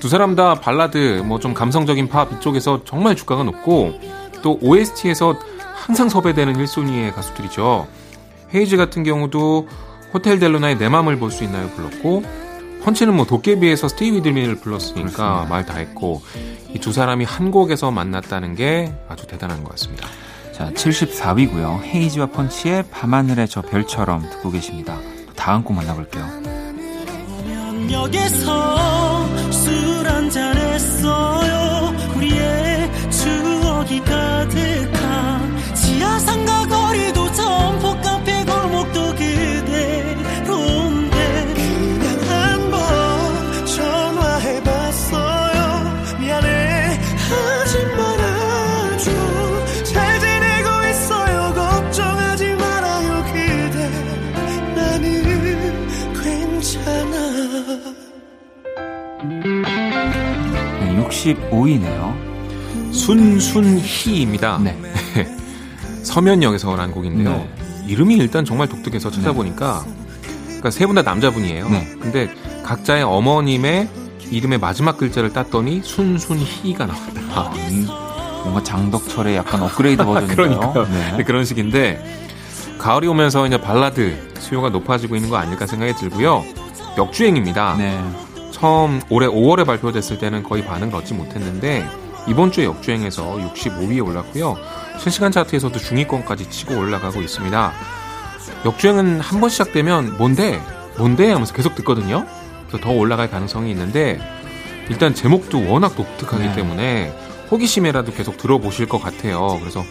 두 0.00 0.08
사람 0.08 0.34
다 0.34 0.54
발라드, 0.60 1.22
뭐 1.24 1.38
좀 1.38 1.54
감성적인 1.54 2.08
팝 2.08 2.32
이쪽에서 2.32 2.82
정말 2.84 3.14
주가가 3.14 3.44
높고 3.44 3.94
또 4.42 4.58
OST에서 4.60 5.38
항상 5.74 6.08
섭외되는 6.08 6.54
1순위의 6.54 7.14
가수들이죠. 7.14 7.86
헤이즈 8.54 8.76
같은 8.76 9.04
경우도 9.04 9.68
호텔 10.12 10.38
델루나의 10.38 10.78
내 10.78 10.88
맘을 10.88 11.18
볼 11.18 11.30
수 11.30 11.44
있나요 11.44 11.68
불렀고 11.70 12.22
펀치는 12.84 13.14
뭐 13.14 13.24
도깨비에서 13.26 13.88
스티비 13.88 14.22
드민을 14.22 14.56
불렀으니까 14.56 15.46
말 15.48 15.64
다 15.66 15.76
했고 15.78 16.22
이 16.74 16.78
두 16.78 16.92
사람이 16.92 17.24
한 17.24 17.50
곡에서 17.50 17.90
만났다는 17.90 18.54
게 18.54 18.92
아주 19.08 19.26
대단한 19.26 19.62
것 19.64 19.70
같습니다. 19.70 20.08
자, 20.52 20.70
74위고요. 20.74 21.82
헤이즈와 21.82 22.26
펀치의 22.26 22.84
밤하늘의 22.90 23.48
저 23.48 23.62
별처럼 23.62 24.22
듣고 24.30 24.50
계십니다. 24.50 24.96
다음 25.46 25.62
곡 25.62 25.74
만나볼게요. 25.76 26.26
지하상가 35.76 36.66
거리도 36.66 37.32
점포 37.32 38.00
65위네요. 61.08 62.14
순순희입니다. 62.92 64.58
네. 64.62 64.76
서면역에서라는 66.02 66.92
곡인데요. 66.94 67.30
네. 67.30 67.50
이름이 67.86 68.16
일단 68.16 68.44
정말 68.44 68.68
독특해서 68.68 69.10
찾아보니까 69.10 69.84
그러니까 70.46 70.70
세 70.70 70.86
분 70.86 70.94
다 70.96 71.02
남자분이에요. 71.02 71.68
네. 71.68 71.88
근데 72.00 72.30
각자의 72.64 73.02
어머님의 73.04 73.88
이름의 74.30 74.58
마지막 74.58 74.96
글자를 74.98 75.32
땄더니 75.32 75.82
순순희가 75.84 76.86
나왔다. 76.86 77.20
아, 77.34 77.52
음, 77.54 77.86
뭔가 78.42 78.62
장덕철의 78.62 79.36
약간 79.36 79.62
업그레이드 79.62 80.02
버전인가요? 80.04 80.86
네. 80.90 81.16
네. 81.18 81.24
그런 81.24 81.44
식인데 81.44 82.02
가을이 82.78 83.06
오면서 83.06 83.46
이제 83.46 83.60
발라드 83.60 84.32
수요가 84.40 84.68
높아지고 84.70 85.14
있는 85.16 85.30
거 85.30 85.36
아닐까 85.36 85.66
생각이 85.66 85.94
들고요. 85.94 86.44
역주행입니다. 86.98 87.76
네. 87.78 88.00
처음 88.60 89.02
올해 89.10 89.26
5월에 89.26 89.66
발표됐을 89.66 90.18
때는 90.18 90.42
거의 90.42 90.64
반응을 90.64 90.94
얻지 90.94 91.12
못했는데 91.12 91.86
이번 92.26 92.50
주에 92.50 92.64
역주행해서 92.64 93.36
65위에 93.36 94.04
올랐고요. 94.04 94.56
실시간 94.98 95.30
차트에서도 95.30 95.78
중위권까지 95.78 96.48
치고 96.50 96.74
올라가고 96.74 97.20
있습니다. 97.20 97.72
역주행은 98.64 99.20
한 99.20 99.40
번 99.42 99.50
시작되면 99.50 100.16
뭔데? 100.16 100.58
뭔데? 100.96 101.30
하면서 101.30 101.52
계속 101.52 101.74
듣거든요. 101.74 102.24
그래서 102.66 102.82
더 102.82 102.92
올라갈 102.92 103.30
가능성이 103.30 103.70
있는데 103.72 104.18
일단 104.88 105.14
제목도 105.14 105.70
워낙 105.70 105.94
독특하기 105.94 106.44
네. 106.44 106.54
때문에 106.54 107.14
호기심에라도 107.50 108.12
계속 108.12 108.38
들어보실 108.38 108.88
것 108.88 109.02
같아요. 109.02 109.58
그래서 109.60 109.84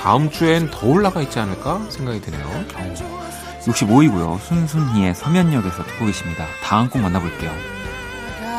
다음 0.00 0.30
주엔 0.30 0.70
더 0.70 0.86
올라가 0.86 1.20
있지 1.20 1.38
않을까 1.38 1.82
생각이 1.90 2.22
드네요. 2.22 2.64
65위고요. 3.66 4.40
순순히의 4.40 5.14
서면역에서 5.14 5.84
듣고 5.84 6.06
계십니다. 6.06 6.46
다음 6.64 6.88
곡 6.88 7.02
만나볼게요. 7.02 7.77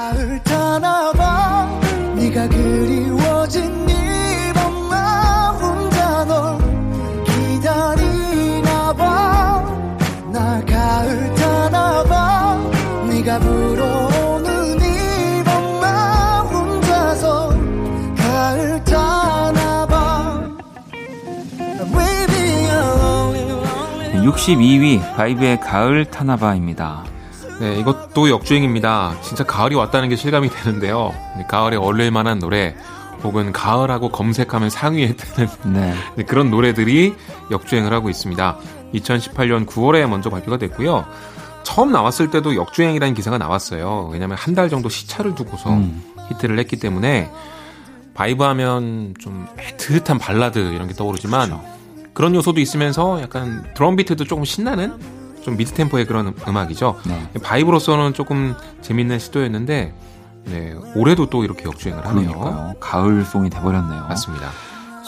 가을 0.10 0.44
타나봐 0.44 1.82
네가 2.16 2.48
그리워진 2.48 3.86
네 3.86 4.52
밤나 4.56 5.52
혼자 5.52 6.26
널 6.26 6.58
기다리나 7.26 8.94
봐나 8.94 10.66
가을 10.66 11.36
타나봐 11.36 12.58
네가 13.08 13.40
불어오는 13.40 14.82
이 14.82 15.44
밤나 15.44 16.40
혼자서 16.42 17.50
가을 18.18 18.84
타나봐. 18.86 20.50
62위 24.24 25.16
바이브의 25.16 25.60
가을 25.60 26.06
타나 26.06 26.38
봐입니다. 26.38 27.19
네, 27.60 27.78
이것도 27.80 28.30
역주행입니다. 28.30 29.18
진짜 29.22 29.44
가을이 29.44 29.76
왔다는 29.76 30.10
게 30.10 30.16
실감이 30.16 30.50
되는데요. 30.54 31.14
가을에 31.50 31.76
어울릴 31.78 32.12
만한 32.12 32.40
노래, 32.40 32.76
혹은 33.24 33.52
가을하고 33.52 34.10
검색하면 34.10 34.70
상위에 34.70 35.14
뜨는 35.16 35.50
네. 36.16 36.24
그런 36.24 36.50
노래들이 36.50 37.14
역주행을 37.52 37.92
하고 37.94 38.10
있습니다. 38.10 38.58
2018년 38.94 39.66
9월에 39.66 40.08
먼저 40.08 40.30
발표가 40.30 40.58
됐고요. 40.58 41.06
처음 41.64 41.92
나왔을 41.92 42.32
때도 42.32 42.56
역주행이라는 42.56 43.14
기사가 43.14 43.38
나왔어요. 43.38 44.10
왜냐하면 44.12 44.38
한 44.38 44.56
달 44.56 44.70
정도 44.70 44.88
시차를 44.90 45.36
두고서 45.36 45.72
음. 45.72 46.02
히트를 46.30 46.58
했기 46.60 46.78
때문에 46.78 47.30
바이브 48.14 48.44
하면 48.44 49.14
좀 49.20 49.48
애틋한 49.58 50.20
발라드 50.20 50.58
이런 50.74 50.88
게 50.88 50.94
떠오르지만 50.94 51.50
그렇죠. 51.50 51.66
그런 52.14 52.36
요소도 52.36 52.60
있으면서 52.62 53.22
약간 53.22 53.66
드럼 53.76 53.96
비트도 53.98 54.24
조금 54.26 54.46
신나는 54.46 54.94
좀 55.44 55.58
mid 55.58 55.74
tempo의 55.74 56.06
그런 56.06 56.34
음악이죠. 56.48 57.00
네. 57.06 57.30
바이브로서는 57.42 58.14
조금 58.14 58.56
재밌는 58.82 59.20
시도였는데 59.20 59.94
네, 60.46 60.76
올해도 60.96 61.28
또 61.28 61.44
이렇게 61.44 61.66
역주행을 61.66 62.06
하네요. 62.08 62.32
그러니까요. 62.32 62.74
가을송이 62.80 63.50
돼버렸네요. 63.50 64.06
맞습니다. 64.08 64.50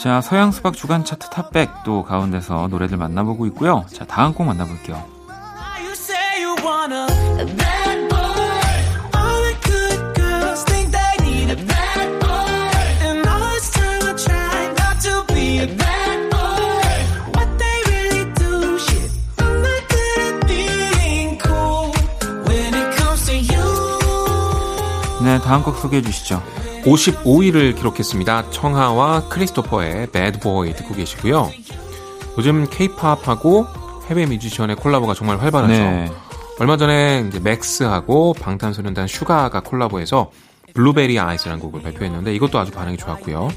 자, 0.02 0.22
서양 0.22 0.52
수박 0.52 0.74
주간 0.76 1.06
차트 1.06 1.30
탑백 1.30 1.84
또 1.86 2.04
가운데서 2.04 2.68
노래들 2.70 2.98
만나보고 2.98 3.46
있고요. 3.48 3.86
자, 3.92 4.06
다음 4.06 4.34
곡 4.34 4.46
만나볼게요. 4.46 5.04
다음 25.52 25.64
곡 25.64 25.76
소개해 25.76 26.02
주시죠. 26.02 26.42
55위를 26.86 27.76
기록했습니다. 27.76 28.52
청하와 28.52 29.28
크리스토퍼의 29.28 30.08
Bad 30.08 30.40
Boy 30.40 30.74
듣고 30.74 30.96
계시고요. 30.96 31.52
요즘 32.38 32.70
케이팝하고 32.70 33.68
해외 34.08 34.26
뮤지션의 34.28 34.78
콜라보가 34.78 35.14
정말 35.14 35.42
활발하죠. 35.42 35.74
네. 35.74 36.10
얼마 36.58 36.78
전에 36.78 37.26
이제 37.28 37.42
맥스하고 37.42 38.34
방탄소년단 38.40 39.08
슈가가 39.08 39.60
콜라보해서 39.60 40.32
Blueberry 40.74 41.20
Eyes라는 41.20 41.60
곡을 41.60 41.82
발표했는데 41.82 42.34
이것도 42.34 42.58
아주 42.58 42.72
반응이 42.72 42.96
좋았고요. 42.96 43.50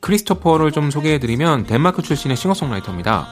크리스토퍼를 0.00 0.72
좀 0.72 0.90
소개해드리면 0.90 1.66
덴마크 1.66 2.00
출신의 2.00 2.38
싱어송라이터입니다. 2.38 3.26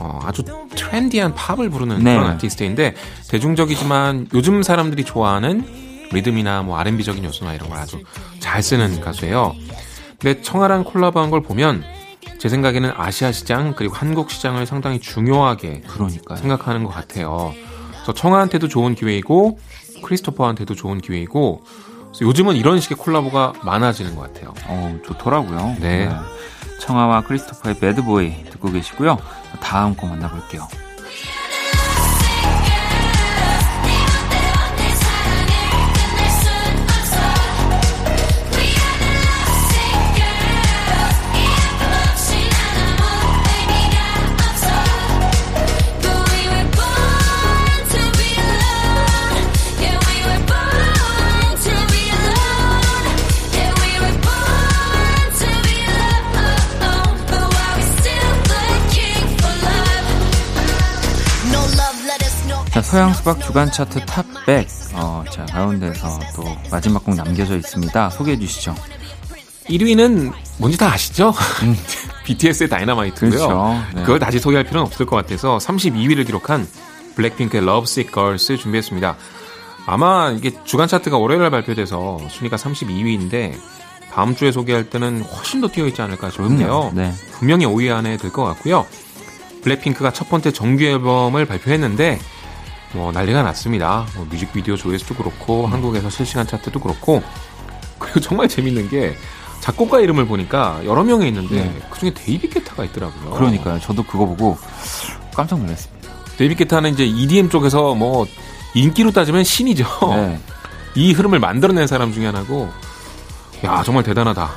어, 0.00 0.20
아주 0.22 0.42
트렌디한 0.74 1.34
팝을 1.34 1.70
부르는 1.70 2.04
네. 2.04 2.14
그런 2.14 2.32
아티스트인데 2.32 2.94
대중적이지만 3.30 4.28
요즘 4.34 4.62
사람들이 4.62 5.04
좋아하는 5.04 5.93
리듬이나 6.12 6.62
뭐 6.62 6.78
R&B적인 6.78 7.24
요소나 7.24 7.54
이런 7.54 7.68
걸 7.68 7.78
아주 7.78 8.02
잘 8.40 8.62
쓰는 8.62 9.00
가수예요. 9.00 9.54
근데 10.18 10.42
청아랑 10.42 10.84
콜라보한 10.84 11.30
걸 11.30 11.42
보면 11.42 11.84
제 12.38 12.48
생각에는 12.48 12.92
아시아 12.96 13.32
시장 13.32 13.74
그리고 13.74 13.94
한국 13.94 14.30
시장을 14.30 14.66
상당히 14.66 15.00
중요하게 15.00 15.82
그러니까 15.86 16.36
생각하는 16.36 16.84
것 16.84 16.90
같아요. 16.90 17.52
그래서 17.92 18.12
청아한테도 18.12 18.68
좋은 18.68 18.94
기회이고 18.94 19.58
크리스토퍼한테도 20.02 20.74
좋은 20.74 21.00
기회이고 21.00 21.62
요즘은 22.20 22.56
이런 22.56 22.80
식의 22.80 22.96
콜라보가 22.98 23.54
많아지는 23.62 24.14
것 24.14 24.32
같아요. 24.32 24.54
어, 24.66 24.98
좋더라고요. 25.04 25.76
네. 25.80 26.06
네. 26.06 26.10
청아와 26.80 27.22
크리스토퍼의 27.22 27.78
배드보이 27.78 28.44
듣고 28.50 28.70
계시고요. 28.70 29.18
다음 29.60 29.94
곡 29.94 30.10
만나볼게요. 30.10 30.68
수박 63.24 63.40
주간 63.40 63.72
차트 63.72 64.04
탑백. 64.04 64.68
어, 64.92 65.24
자, 65.32 65.46
가운데서 65.46 66.20
또 66.36 66.44
마지막 66.70 67.02
곡 67.02 67.14
남겨져 67.14 67.56
있습니다. 67.56 68.10
소개해 68.10 68.38
주시죠. 68.38 68.74
1위는 69.70 70.30
뭔지 70.58 70.76
다 70.76 70.92
아시죠? 70.92 71.32
음. 71.62 71.74
BTS의 72.26 72.68
다이너마이트고요. 72.68 73.30
그렇죠. 73.30 73.82
네. 73.94 74.02
그걸 74.02 74.18
다시 74.18 74.38
소개할 74.38 74.64
필요는 74.64 74.84
없을 74.86 75.06
것 75.06 75.16
같아서 75.16 75.56
32위를 75.56 76.26
기록한 76.26 76.68
블랙핑크의 77.14 77.62
Love 77.62 77.84
Sick 77.84 78.12
Girls 78.12 78.58
준비했습니다. 78.58 79.16
아마 79.86 80.30
이게 80.36 80.50
주간 80.64 80.86
차트가 80.86 81.16
월요일날 81.16 81.50
발표돼서 81.50 82.18
순위가 82.28 82.56
32위인데 82.58 83.54
다음 84.12 84.36
주에 84.36 84.52
소개할 84.52 84.90
때는 84.90 85.22
훨씬 85.22 85.62
더 85.62 85.68
뛰어 85.68 85.86
있지 85.86 86.02
않을까 86.02 86.28
싶은데요. 86.28 86.92
네. 86.94 87.10
분명히 87.38 87.64
5위 87.64 87.90
안에 87.90 88.18
들 88.18 88.30
것 88.30 88.44
같고요. 88.44 88.84
블랙핑크가 89.62 90.12
첫 90.12 90.28
번째 90.28 90.50
정규 90.52 90.84
앨범을 90.84 91.46
발표했는데 91.46 92.18
뭐 92.94 93.12
난리가 93.12 93.42
났습니다. 93.42 94.06
뭐 94.14 94.26
뮤직비디오 94.30 94.76
조회수도 94.76 95.14
그렇고 95.14 95.66
음. 95.66 95.72
한국에서 95.72 96.08
실시간 96.10 96.46
차트도 96.46 96.80
그렇고 96.80 97.22
그리고 97.98 98.20
정말 98.20 98.48
재밌는 98.48 98.88
게 98.88 99.16
작곡가 99.60 100.00
이름을 100.00 100.26
보니까 100.26 100.80
여러 100.84 101.02
명이 101.02 101.26
있는데 101.28 101.64
네. 101.64 101.80
그중에 101.90 102.12
데이비드 102.14 102.48
게타가 102.48 102.84
있더라고요. 102.84 103.30
그러니까요. 103.30 103.80
저도 103.80 104.02
그거 104.04 104.26
보고 104.26 104.58
깜짝 105.34 105.58
놀랐습니다. 105.58 106.08
데이비드 106.36 106.54
게타는 106.54 106.92
이제 106.92 107.04
EDM 107.04 107.48
쪽에서 107.48 107.94
뭐 107.94 108.26
인기로 108.74 109.10
따지면 109.10 109.44
신이죠. 109.44 109.86
네. 110.16 110.38
이 110.96 111.12
흐름을 111.12 111.38
만들어낸 111.40 111.86
사람 111.86 112.12
중에 112.12 112.26
하나고 112.26 112.68
야 113.64 113.82
정말 113.84 114.04
대단하다. 114.04 114.50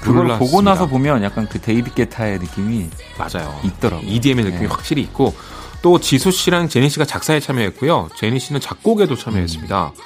그걸 0.00 0.38
보고 0.38 0.62
나서 0.62 0.86
보면 0.86 1.22
약간 1.22 1.48
그 1.48 1.60
데이비드 1.60 1.92
게타의 1.94 2.38
느낌이 2.38 2.88
맞아요. 3.18 3.58
있더라고요. 3.64 4.08
EDM의 4.08 4.44
느낌이 4.44 4.62
네. 4.62 4.66
확실히 4.66 5.02
있고 5.02 5.34
또 5.82 6.00
지수 6.00 6.30
씨랑 6.30 6.68
제니 6.68 6.88
씨가 6.88 7.04
작사에 7.04 7.40
참여했고요. 7.40 8.10
제니 8.16 8.40
씨는 8.40 8.60
작곡에도 8.60 9.14
참여했습니다. 9.16 9.86
음. 9.86 10.02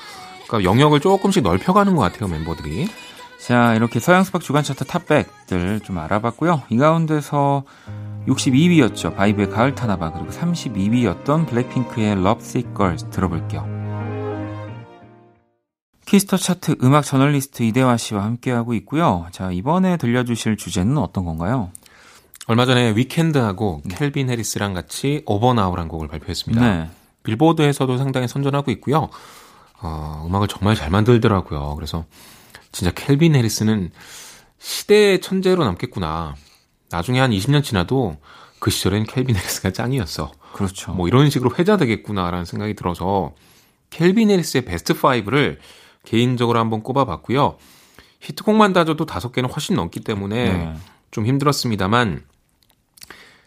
그러니까 0.46 0.70
영역을 0.70 1.00
조금씩 1.00 1.42
넓혀가는 1.42 1.96
것 1.96 2.02
같아요 2.02 2.28
멤버들이. 2.28 2.88
자 3.38 3.74
이렇게 3.74 3.98
서양 3.98 4.22
수박 4.22 4.42
주간 4.42 4.62
차트 4.62 4.84
탑백들 4.84 5.80
좀 5.80 5.98
알아봤고요. 5.98 6.62
이 6.68 6.76
가운데서 6.76 7.64
62위였죠. 8.28 9.16
바이브의 9.16 9.50
가을 9.50 9.74
타나 9.74 9.96
봐 9.96 10.12
그리고 10.12 10.30
32위였던 10.30 11.48
블랙핑크의 11.48 12.12
Lovesick 12.12 12.74
Girls 12.76 13.10
들어볼게요. 13.10 13.82
키스 16.06 16.25
더 16.25 16.36
차트 16.36 16.76
음악 16.82 17.04
저널리스트 17.04 17.62
이대화 17.62 17.96
씨와 17.96 18.22
함께하고 18.24 18.74
있고요. 18.74 19.26
자, 19.30 19.50
이번에 19.50 19.96
들려주실 19.96 20.58
주제는 20.58 20.98
어떤 20.98 21.24
건가요? 21.24 21.70
얼마 22.48 22.66
전에 22.66 22.94
위켄드하고 22.96 23.82
네. 23.84 23.94
켈빈 23.96 24.30
해리스랑 24.30 24.74
같이 24.74 25.22
Over 25.26 25.51
Now란 25.51 25.88
곡을 25.88 26.08
발표했습니다. 26.08 26.60
네. 26.60 26.90
빌보드에서도 27.22 27.98
상당히 27.98 28.26
선전하고 28.26 28.70
있고요. 28.72 29.10
어, 29.80 30.24
음악을 30.26 30.48
정말 30.48 30.74
잘 30.74 30.90
만들더라고요. 30.90 31.74
그래서 31.76 32.04
진짜 32.72 32.90
켈빈 32.90 33.34
해리스는 33.34 33.90
시대의 34.58 35.20
천재로 35.20 35.64
남겠구나. 35.64 36.34
나중에 36.90 37.20
한 37.20 37.30
20년 37.30 37.62
지나도 37.62 38.16
그 38.58 38.70
시절엔 38.70 39.04
켈빈 39.04 39.36
해리스가 39.36 39.70
짱이었어. 39.70 40.32
그렇죠. 40.52 40.92
뭐 40.92 41.08
이런 41.08 41.30
식으로 41.30 41.52
회자되겠구나라는 41.56 42.44
생각이 42.44 42.74
들어서 42.74 43.34
켈빈 43.90 44.30
해리스의 44.30 44.64
베스트 44.64 44.94
5를 44.94 45.58
개인적으로 46.04 46.58
한번 46.58 46.82
꼽아봤고요. 46.82 47.56
히트곡만 48.20 48.72
따져도 48.72 49.06
다섯 49.06 49.32
개는 49.32 49.50
훨씬 49.50 49.74
넘기 49.76 50.00
때문에 50.00 50.52
네. 50.52 50.74
좀 51.10 51.26
힘들었습니다만 51.26 52.22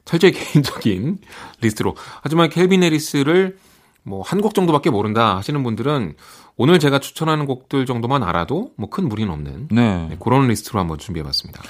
철저히 0.05 0.31
개인적인 0.37 1.17
리스트로 1.61 1.95
하지만 2.21 2.49
켈빈 2.49 2.83
해리스를 2.83 3.57
뭐 4.03 4.21
한 4.23 4.39
곡 4.41 4.53
정도밖에 4.53 4.89
모른다 4.91 5.35
하시는 5.37 5.61
분들은 5.63 6.13
오늘 6.57 6.79
제가 6.79 6.99
추천하는 6.99 7.45
곡들 7.47 7.85
정도만 7.85 8.21
알아도 8.23 8.71
뭐 8.77 8.89
큰 8.89 9.09
무리는 9.09 9.31
없는 9.33 9.67
네. 9.71 10.07
네, 10.09 10.17
그런 10.19 10.47
리스트로 10.47 10.79
한번 10.79 10.97
준비해봤습니다. 10.99 11.61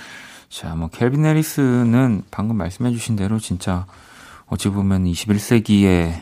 자, 0.49 0.75
뭐 0.75 0.89
켈빈 0.89 1.25
해리스는 1.25 2.23
방금 2.31 2.57
말씀해주신 2.57 3.15
대로 3.15 3.39
진짜 3.39 3.85
어찌 4.47 4.69
보면 4.69 5.05
21세기의 5.05 6.21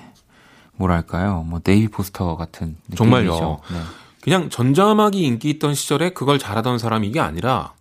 뭐랄까요, 0.78 1.44
뭐 1.48 1.60
데이비드 1.64 1.90
포스터 1.90 2.36
같은 2.36 2.78
느낌이죠. 2.90 2.96
정말요. 2.98 3.60
네. 3.72 3.80
그냥 4.22 4.50
전자음악이 4.50 5.22
인기 5.22 5.50
있던 5.52 5.74
시절에 5.76 6.12
그걸 6.12 6.40
잘하던 6.40 6.78
사람이 6.80 7.08
이게 7.08 7.20
아니라 7.20 7.74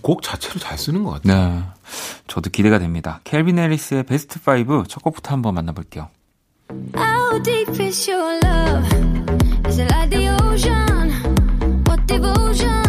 곡 0.00 0.22
자체를 0.22 0.60
잘 0.60 0.78
쓰는 0.78 1.02
것 1.02 1.22
같아요. 1.22 1.50
네. 1.50 1.62
저도 2.26 2.50
기대가 2.50 2.78
됩니다. 2.78 3.20
켈빈 3.24 3.58
해리스의 3.58 4.04
베스트 4.04 4.38
5 4.38 4.84
첫 4.88 5.02
곡부터 5.02 5.32
한번 5.32 5.54
만나볼게요. 5.54 6.08
How 6.96 7.42
deep 7.42 7.78
is 7.80 8.10
your 8.10 8.40
love? 8.44 8.86
Is 9.66 9.78
it 9.78 9.92
like 9.92 10.10
the 10.10 10.28
ocean? 10.44 11.10
What 11.86 12.06
devotion? 12.06 12.82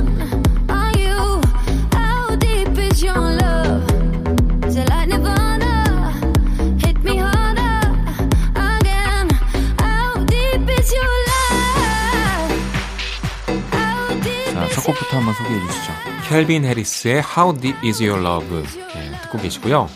첫 14.73 14.85
곡부터 14.85 15.17
한번 15.17 15.33
소개해 15.35 15.59
주시죠. 15.67 15.92
켈빈 16.27 16.65
해리스의 16.65 17.21
How 17.35 17.57
Deep 17.59 17.77
Is 17.87 18.01
Your 18.01 18.21
Love 18.25 18.63
네, 18.95 19.11
듣고 19.23 19.37
계시고요. 19.39 19.89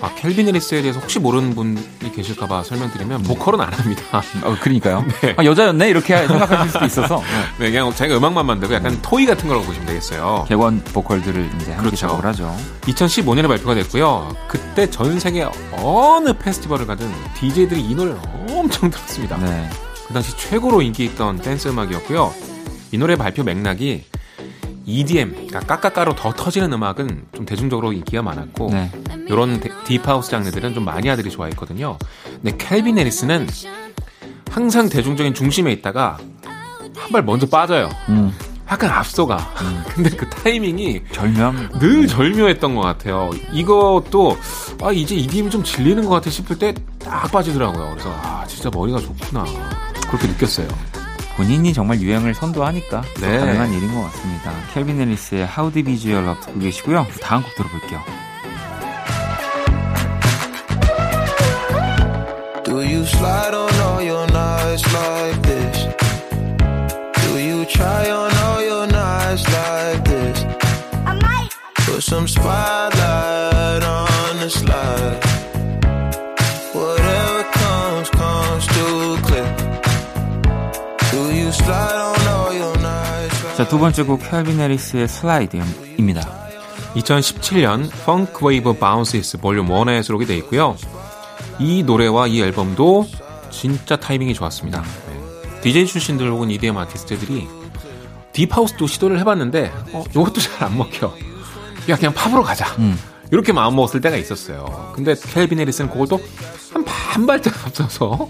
아, 0.00 0.14
켈빈 0.14 0.46
해리스에 0.46 0.82
대해서 0.82 1.00
혹시 1.00 1.18
모르는 1.18 1.54
분이 1.54 2.12
계실까봐 2.14 2.62
설명드리면 2.62 3.22
보컬은 3.24 3.60
안 3.60 3.72
합니다. 3.72 4.22
어, 4.44 4.56
그러니까요. 4.60 5.04
네. 5.22 5.34
아, 5.36 5.44
여자였네 5.44 5.88
이렇게 5.90 6.26
생각하실 6.26 6.70
수도 6.70 6.84
있어서. 6.84 7.22
네, 7.58 7.70
그냥 7.70 7.92
자기가 7.92 8.18
음악만 8.18 8.46
만들고 8.46 8.74
약간 8.74 9.00
토이 9.02 9.26
같은 9.26 9.48
거라고 9.48 9.66
보시면 9.66 9.86
되겠어요. 9.88 10.44
객원 10.48 10.82
보컬들을 10.84 11.50
이제 11.56 11.72
함께 11.72 11.76
그렇죠. 11.76 11.96
작업을 11.96 12.24
하죠. 12.26 12.54
2015년에 12.82 13.48
발표가 13.48 13.74
됐고요. 13.74 14.36
그때 14.46 14.88
전 14.88 15.18
세계 15.18 15.46
어느 15.72 16.32
페스티벌을 16.34 16.86
가든 16.86 17.10
DJ들이 17.34 17.80
이 17.80 17.94
노래를 17.94 18.18
엄청 18.50 18.90
들었습니다. 18.90 19.36
네. 19.38 19.68
그 20.06 20.14
당시 20.14 20.36
최고로 20.36 20.82
인기 20.82 21.04
있던 21.06 21.38
댄스 21.38 21.68
음악이었고요. 21.68 22.32
이 22.92 22.98
노래 22.98 23.16
발표 23.16 23.42
맥락이 23.42 24.04
EDM, 24.86 25.30
그러니까 25.32 25.60
까까까로 25.60 26.14
더 26.14 26.32
터지는 26.32 26.72
음악은 26.72 27.26
좀 27.34 27.44
대중적으로 27.44 27.92
인기가 27.92 28.22
많았고 28.22 28.70
네. 28.70 28.90
이런 29.28 29.60
deep 29.84 30.04
house 30.04 30.30
장르들은 30.30 30.74
좀 30.74 30.84
마니아들이 30.84 31.30
좋아했거든요. 31.30 31.98
근데 32.42 32.56
켈빈 32.56 32.96
해리스는 32.98 33.48
항상 34.50 34.88
대중적인 34.88 35.34
중심에 35.34 35.72
있다가 35.72 36.18
한 36.96 37.12
발 37.12 37.22
먼저 37.22 37.46
빠져요. 37.46 37.88
음. 38.08 38.32
약간 38.68 38.90
앞서가. 38.90 39.36
음. 39.62 39.82
근데 39.94 40.10
그 40.10 40.28
타이밍이 40.28 41.02
절묘 41.12 41.78
늘 41.78 42.06
절묘했던 42.08 42.74
것 42.74 42.80
같아요. 42.80 43.30
이것도 43.52 44.36
아 44.82 44.90
이제 44.92 45.14
EDM이 45.14 45.50
좀 45.50 45.62
질리는 45.62 46.04
것 46.04 46.10
같아 46.10 46.30
싶을 46.30 46.58
때 46.58 46.74
딱 46.98 47.30
빠지더라고요. 47.30 47.90
그래서 47.92 48.10
아 48.22 48.44
진짜 48.48 48.68
머리가 48.72 48.98
좋구나 48.98 49.44
그렇게 50.08 50.26
느꼈어요. 50.26 50.66
본인이 51.36 51.74
정말 51.74 52.00
유행을 52.00 52.34
선도하니까 52.34 53.02
네. 53.20 53.38
가능한 53.38 53.72
일인 53.74 53.94
것 53.94 54.04
같습니다. 54.04 54.52
켈빈 54.72 54.98
앨리스의 54.98 55.46
How 55.46 55.70
Your 56.10 56.26
Love 56.26 56.46
듣고 56.46 56.58
계시고요. 56.60 57.06
다음 57.20 57.42
곡 57.42 57.54
들어볼게요. 57.54 58.02
Do 62.64 62.80
you 62.80 63.02
slide 63.04 63.54
on 63.54 63.74
all 63.74 64.02
your 64.02 64.26
nights 64.32 64.84
like 64.92 65.42
this? 65.42 65.86
Do 67.22 67.38
you 67.38 67.66
try 67.66 68.10
on 68.10 68.32
all 68.32 68.62
your 68.64 68.86
nights 68.86 69.44
like 69.52 70.04
this? 70.04 70.42
I 71.04 71.14
might 71.20 71.50
put 71.86 72.02
some 72.02 72.26
spotlight 72.26 73.84
on 73.84 74.38
the 74.40 74.48
slide. 74.48 75.35
두 83.68 83.78
번째 83.78 84.04
곡 84.04 84.20
켈빈 84.20 84.60
해리스의 84.60 85.08
Slide입니다. 85.08 86.46
2017년 86.94 87.90
Funk 88.04 88.46
Wav 88.46 88.74
Bounces 88.74 89.38
Volume 89.38 89.68
1에 89.68 90.02
수록이 90.02 90.24
되어 90.26 90.36
있고요. 90.38 90.76
이 91.58 91.82
노래와 91.82 92.28
이 92.28 92.40
앨범도 92.40 93.06
진짜 93.50 93.96
타이밍이 93.96 94.34
좋았습니다. 94.34 94.82
네. 94.82 95.60
DJ 95.62 95.86
출신들 95.86 96.30
혹은 96.30 96.50
EDM 96.50 96.76
아티스트들이 96.76 97.48
deep 98.32 98.52
house도 98.52 98.86
시도를 98.86 99.18
해봤는데 99.20 99.72
어, 99.92 100.04
이것도 100.10 100.40
잘 100.40 100.62
안 100.68 100.76
먹혀. 100.78 101.12
야 101.88 101.96
그냥 101.96 102.14
팝으로 102.14 102.42
가자. 102.42 102.66
음. 102.78 102.98
이렇게 103.32 103.52
마음 103.52 103.74
먹었을 103.76 104.00
때가 104.00 104.16
있었어요. 104.16 104.92
근데 104.94 105.14
켈빈 105.14 105.58
해리스는 105.58 105.90
그것도 105.90 106.20
한반 106.72 107.26
발짝 107.26 107.66
앞서서 107.66 108.28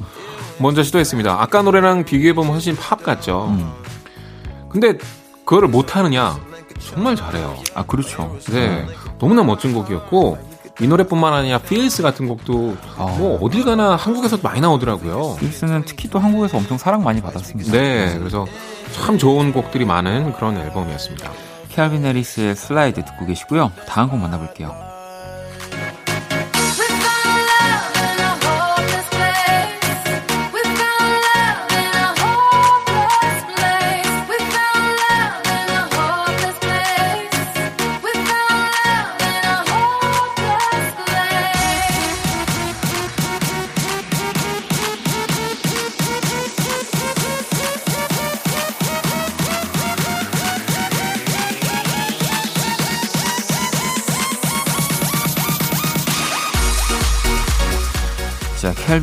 먼저 0.59 0.83
시도했습니다. 0.83 1.40
아까 1.42 1.61
노래랑 1.62 2.05
비교해보면 2.05 2.53
훨씬 2.53 2.75
팝 2.77 3.03
같죠. 3.03 3.49
음. 3.51 3.70
근데 4.70 4.96
그거를 5.46 5.68
못하느냐? 5.68 6.38
정말 6.78 7.16
잘해요. 7.16 7.56
아, 7.74 7.85
그렇죠. 7.85 8.37
네. 8.50 8.87
너무나 9.18 9.42
멋진 9.42 9.72
곡이었고, 9.72 10.38
이 10.80 10.87
노래뿐만 10.87 11.32
아니라 11.32 11.56
Feels 11.59 12.03
같은 12.02 12.28
곡도 12.28 12.76
어. 12.98 13.16
뭐 13.18 13.38
어딜 13.40 13.64
가나 13.64 13.96
한국에서도 13.96 14.42
많이 14.42 14.61
나오더라고요. 14.61 15.37
Feels는 15.40 15.85
특히 15.87 16.11
또 16.11 16.18
한국에서 16.18 16.59
엄청 16.59 16.76
사랑 16.76 17.02
많이 17.02 17.22
받았습니다. 17.22 17.72
네, 17.72 18.18
그래서 18.18 18.46
참 18.92 19.16
좋은 19.16 19.54
곡들이 19.54 19.87
많은 19.87 20.35
그런 20.35 20.59
앨범이었습니다. 20.59 21.32
켈빈 21.70 22.04
해리스의 22.04 22.56
슬라이드 22.56 23.04
듣고 23.06 23.24
계시고요. 23.24 23.72
다음 23.88 24.11
곡 24.11 24.18
만나볼게요. 24.18 24.95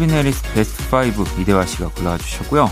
켈빈 0.04 0.10
해리스 0.10 0.44
베스트 0.54 0.96
5 0.96 1.40
이대화 1.42 1.66
씨가 1.66 1.88
골라와 1.90 2.18
주셨고요. 2.18 2.70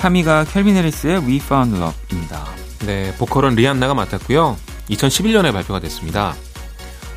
3위가 0.00 0.50
켈빈 0.52 0.74
해리스의 0.76 1.18
We 1.18 1.36
Found 1.36 1.76
Love입니다. 1.76 2.44
네, 2.80 3.14
보컬은 3.16 3.54
리안나가 3.54 3.94
맡았고요. 3.94 4.56
2011년에 4.90 5.52
발표가 5.52 5.78
됐습니다. 5.78 6.34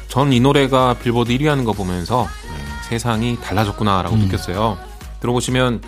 전 0.09 0.31
이 0.31 0.39
노래가 0.39 0.93
빌보드 0.93 1.31
1위 1.33 1.45
하는 1.45 1.63
거 1.63 1.73
보면서 1.73 2.27
네, 2.43 2.89
세상이 2.89 3.39
달라졌구나라고 3.41 4.15
음. 4.15 4.19
느꼈어요. 4.21 4.77
들어보시면 5.21 5.81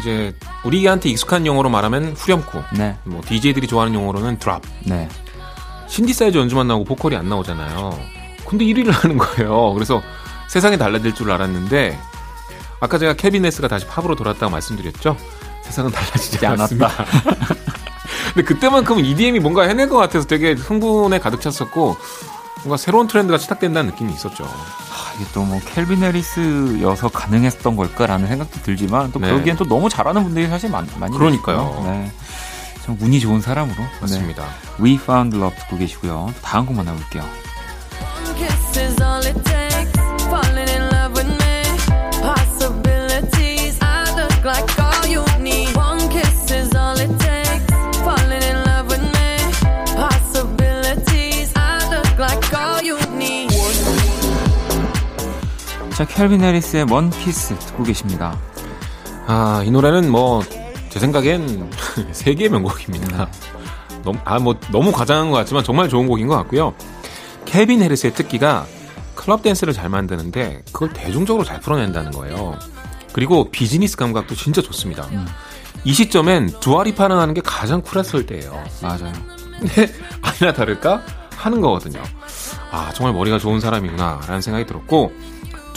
이제 0.00 0.32
우리한테 0.64 1.08
익숙한 1.08 1.46
용어로 1.46 1.70
말하면 1.70 2.12
후렴구, 2.12 2.62
네. 2.76 2.96
뭐 3.04 3.20
DJ들이 3.26 3.66
좋아하는 3.66 3.94
용어로는 3.94 4.38
drop. 4.38 4.62
네. 4.84 5.08
신디사이저 5.88 6.38
연주만 6.38 6.68
나오고 6.68 6.84
보컬이 6.84 7.16
안 7.16 7.28
나오잖아요. 7.28 7.98
근데 8.46 8.64
1위를 8.66 8.92
하는 8.92 9.18
거예요. 9.18 9.72
그래서 9.74 10.00
세상이 10.46 10.78
달라질 10.78 11.12
줄 11.14 11.32
알았는데 11.32 11.98
아까 12.80 12.98
제가 12.98 13.14
케빈네스가 13.14 13.68
다시 13.68 13.86
팝으로 13.86 14.14
돌아왔다고 14.14 14.50
말씀드렸죠? 14.50 15.16
세상은 15.62 15.90
달라지지 15.90 16.46
않았다. 16.46 16.90
근데 18.34 18.42
그때만큼은 18.44 19.04
EDM이 19.04 19.40
뭔가 19.40 19.62
해낼 19.62 19.88
것 19.88 19.96
같아서 19.96 20.26
되게 20.26 20.52
흥분에 20.52 21.18
가득 21.18 21.40
찼었고 21.40 21.96
뭔가 22.62 22.76
새로운 22.76 23.06
트렌드가 23.08 23.38
시작된다는 23.38 23.90
느낌이 23.90 24.12
있었죠. 24.12 24.44
아, 24.44 25.12
이게 25.16 25.24
또 25.32 25.42
뭐 25.44 25.60
켈빈 25.74 26.02
해리스여서 26.02 27.08
가능했던 27.08 27.76
걸까라는 27.76 28.28
생각도 28.28 28.60
들지만 28.62 29.12
또 29.12 29.18
네. 29.18 29.28
그러기엔 29.28 29.56
또 29.56 29.64
너무 29.64 29.88
잘하는 29.88 30.22
분들이 30.24 30.46
사실 30.48 30.70
많, 30.70 30.86
많이 30.98 31.16
그러니까요. 31.16 31.82
네. 31.86 32.12
참 32.84 32.96
운이 33.00 33.20
좋은 33.20 33.40
사람으로. 33.40 33.82
맞습니다. 34.00 34.42
네. 34.44 34.82
We 34.84 34.94
Found 34.94 35.36
Love 35.36 35.56
듣고 35.58 35.78
계시고요. 35.78 36.32
다음 36.42 36.66
곡 36.66 36.76
만나볼게요. 36.76 37.24
자, 55.98 56.04
켈빈 56.04 56.44
해리스의 56.44 56.86
One 56.92 57.10
Kiss 57.10 57.58
듣고 57.58 57.82
계십니다. 57.82 58.38
아, 59.26 59.64
이 59.66 59.70
노래는 59.72 60.12
뭐, 60.12 60.44
제 60.90 61.00
생각엔 61.00 61.72
세기의 62.14 62.50
명곡입니다. 62.50 63.28
너무, 64.04 64.16
아, 64.24 64.38
뭐, 64.38 64.54
너무 64.70 64.92
과장한 64.92 65.32
것 65.32 65.38
같지만 65.38 65.64
정말 65.64 65.88
좋은 65.88 66.06
곡인 66.06 66.28
것 66.28 66.36
같고요. 66.36 66.72
켈빈 67.46 67.82
해리스의 67.82 68.14
특기가 68.14 68.64
클럽 69.16 69.42
댄스를 69.42 69.72
잘 69.72 69.88
만드는데 69.88 70.62
그걸 70.70 70.92
대중적으로 70.92 71.44
잘 71.44 71.58
풀어낸다는 71.58 72.12
거예요. 72.12 72.56
그리고 73.12 73.50
비즈니스 73.50 73.96
감각도 73.96 74.36
진짜 74.36 74.62
좋습니다. 74.62 75.02
음. 75.10 75.26
이 75.82 75.92
시점엔 75.92 76.60
두아 76.60 76.76
리파랑 76.76 77.18
하는 77.18 77.34
게 77.34 77.40
가장 77.40 77.82
쿨했을 77.82 78.24
때예요. 78.24 78.52
맞아요. 78.80 79.12
근데 79.58 79.92
아니나 80.22 80.52
다를까 80.52 81.02
하는 81.34 81.60
거거든요. 81.60 82.00
아 82.70 82.92
정말 82.94 83.14
머리가 83.14 83.38
좋은 83.38 83.58
사람이구나라는 83.58 84.40
생각이 84.40 84.64
들었고 84.64 85.12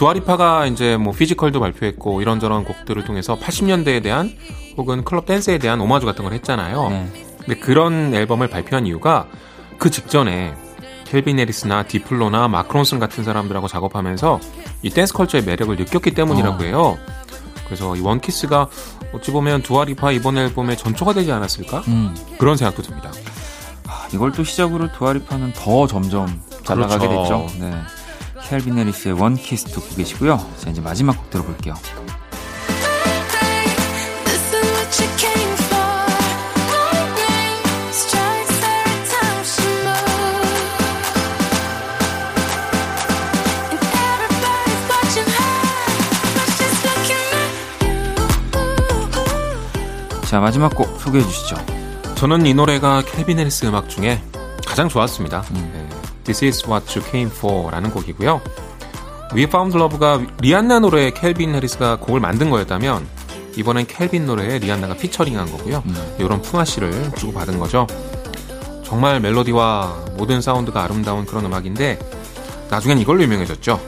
두아 0.02 0.23
리파가 0.23 0.66
이제 0.66 0.98
뭐 0.98 1.14
Physical도 1.14 1.60
발표했고 1.60 2.24
이런저런 2.24 2.64
곡들을 2.64 3.04
통해서 3.04 3.38
80년대에 3.38 4.02
대한 4.02 4.36
혹은 4.76 5.04
클럽 5.04 5.28
댄스에 5.28 5.60
대한 5.60 5.80
오마주 5.80 6.08
같은 6.08 6.24
걸 6.24 6.34
했잖아요. 6.34 6.90
네. 6.90 7.12
근데 7.38 7.60
그런 7.60 8.12
앨범을 8.12 8.48
발표한 8.48 8.88
이유가 8.88 9.28
그 9.78 9.92
직전에 9.92 10.56
켈빈 11.06 11.38
해리스나 11.38 11.84
디플로나 11.84 12.48
마크 12.48 12.69
론슨 12.69 12.98
같은 12.98 13.24
사람들하고 13.24 13.68
작업하면서 13.68 14.40
이 14.82 14.90
댄스 14.90 15.14
컬처의 15.14 15.44
매력을 15.44 15.76
느꼈기 15.76 16.16
때문이라고 16.16 16.64
어. 16.64 16.66
해요. 16.66 16.98
그래서 17.66 17.96
이 17.96 18.02
One 18.02 18.24
Kiss가 18.24 18.70
어찌 19.14 19.32
보면 19.32 19.62
두아 19.62 19.84
리파 19.84 20.14
이번 20.14 20.36
앨범의 20.40 20.78
전초가 20.78 21.14
되지 21.14 21.32
않았을까? 21.32 21.84
음. 21.90 22.16
그런 22.40 22.58
생각도 22.58 22.82
듭니다. 22.82 23.12
아, 23.88 24.08
이걸 24.12 24.32
또 24.32 24.44
시작으로 24.44 24.92
두아리파는 24.94 25.54
더 25.54 25.86
점점 25.86 26.42
잘 26.64 26.78
그렇죠. 26.78 26.98
나가게 26.98 27.08
됐죠. 27.08 27.48
네. 27.60 27.72
켈빈 28.52 28.78
해리스의 28.78 29.14
원키스 29.14 29.64
듣고 29.68 29.96
계시고요. 29.96 30.38
자, 30.58 30.70
이제 30.70 30.82
마지막 30.82 31.16
곡 31.18 31.30
들어볼게요. 31.30 31.74
자, 50.26 50.42
마지막 50.42 50.76
곡 50.76 51.00
소개해 51.00 51.24
주시죠. 51.24 51.56
저는 52.16 52.46
이 52.46 52.54
노래가 52.54 53.02
켈빈 53.02 53.40
해리스 53.40 53.66
음악 53.66 53.88
중에 53.88 54.22
가장 54.66 54.90
좋았습니다. 54.90 55.46
음. 55.52 56.01
네. 56.24 56.34
This 56.34 56.46
is 56.46 56.66
what 56.68 56.98
you 56.98 57.08
came 57.10 57.32
for 57.32 57.72
라는 57.72 57.90
곡이고요. 57.92 58.42
We 59.34 59.44
Found 59.44 59.78
Love가 59.78 60.22
리안나 60.40 60.80
노래에 60.80 61.12
켈빈 61.12 61.56
해리스가 61.56 61.98
곡을 61.98 62.20
만든 62.20 62.50
거였다면 62.50 63.08
이번엔 63.56 63.88
켈빈 63.88 64.26
노래에 64.26 64.60
리안나가 64.60 64.96
피처링한 64.96 65.52
거고요. 65.52 65.84
음. 65.86 66.16
이런 66.20 66.42
품앗이를 66.42 67.12
주고 67.18 67.34
받은 67.34 67.60
거죠. 67.60 67.88
정말 68.84 69.20
멜로디와 69.22 70.06
모든 70.18 70.42
사운드가 70.42 70.84
아름다운 70.84 71.26
그런 71.26 71.46
음악인데 71.46 71.98
나중엔 72.70 73.00
이걸로 73.00 73.24
유명해졌죠. 73.24 73.80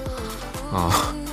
어, 0.72 0.90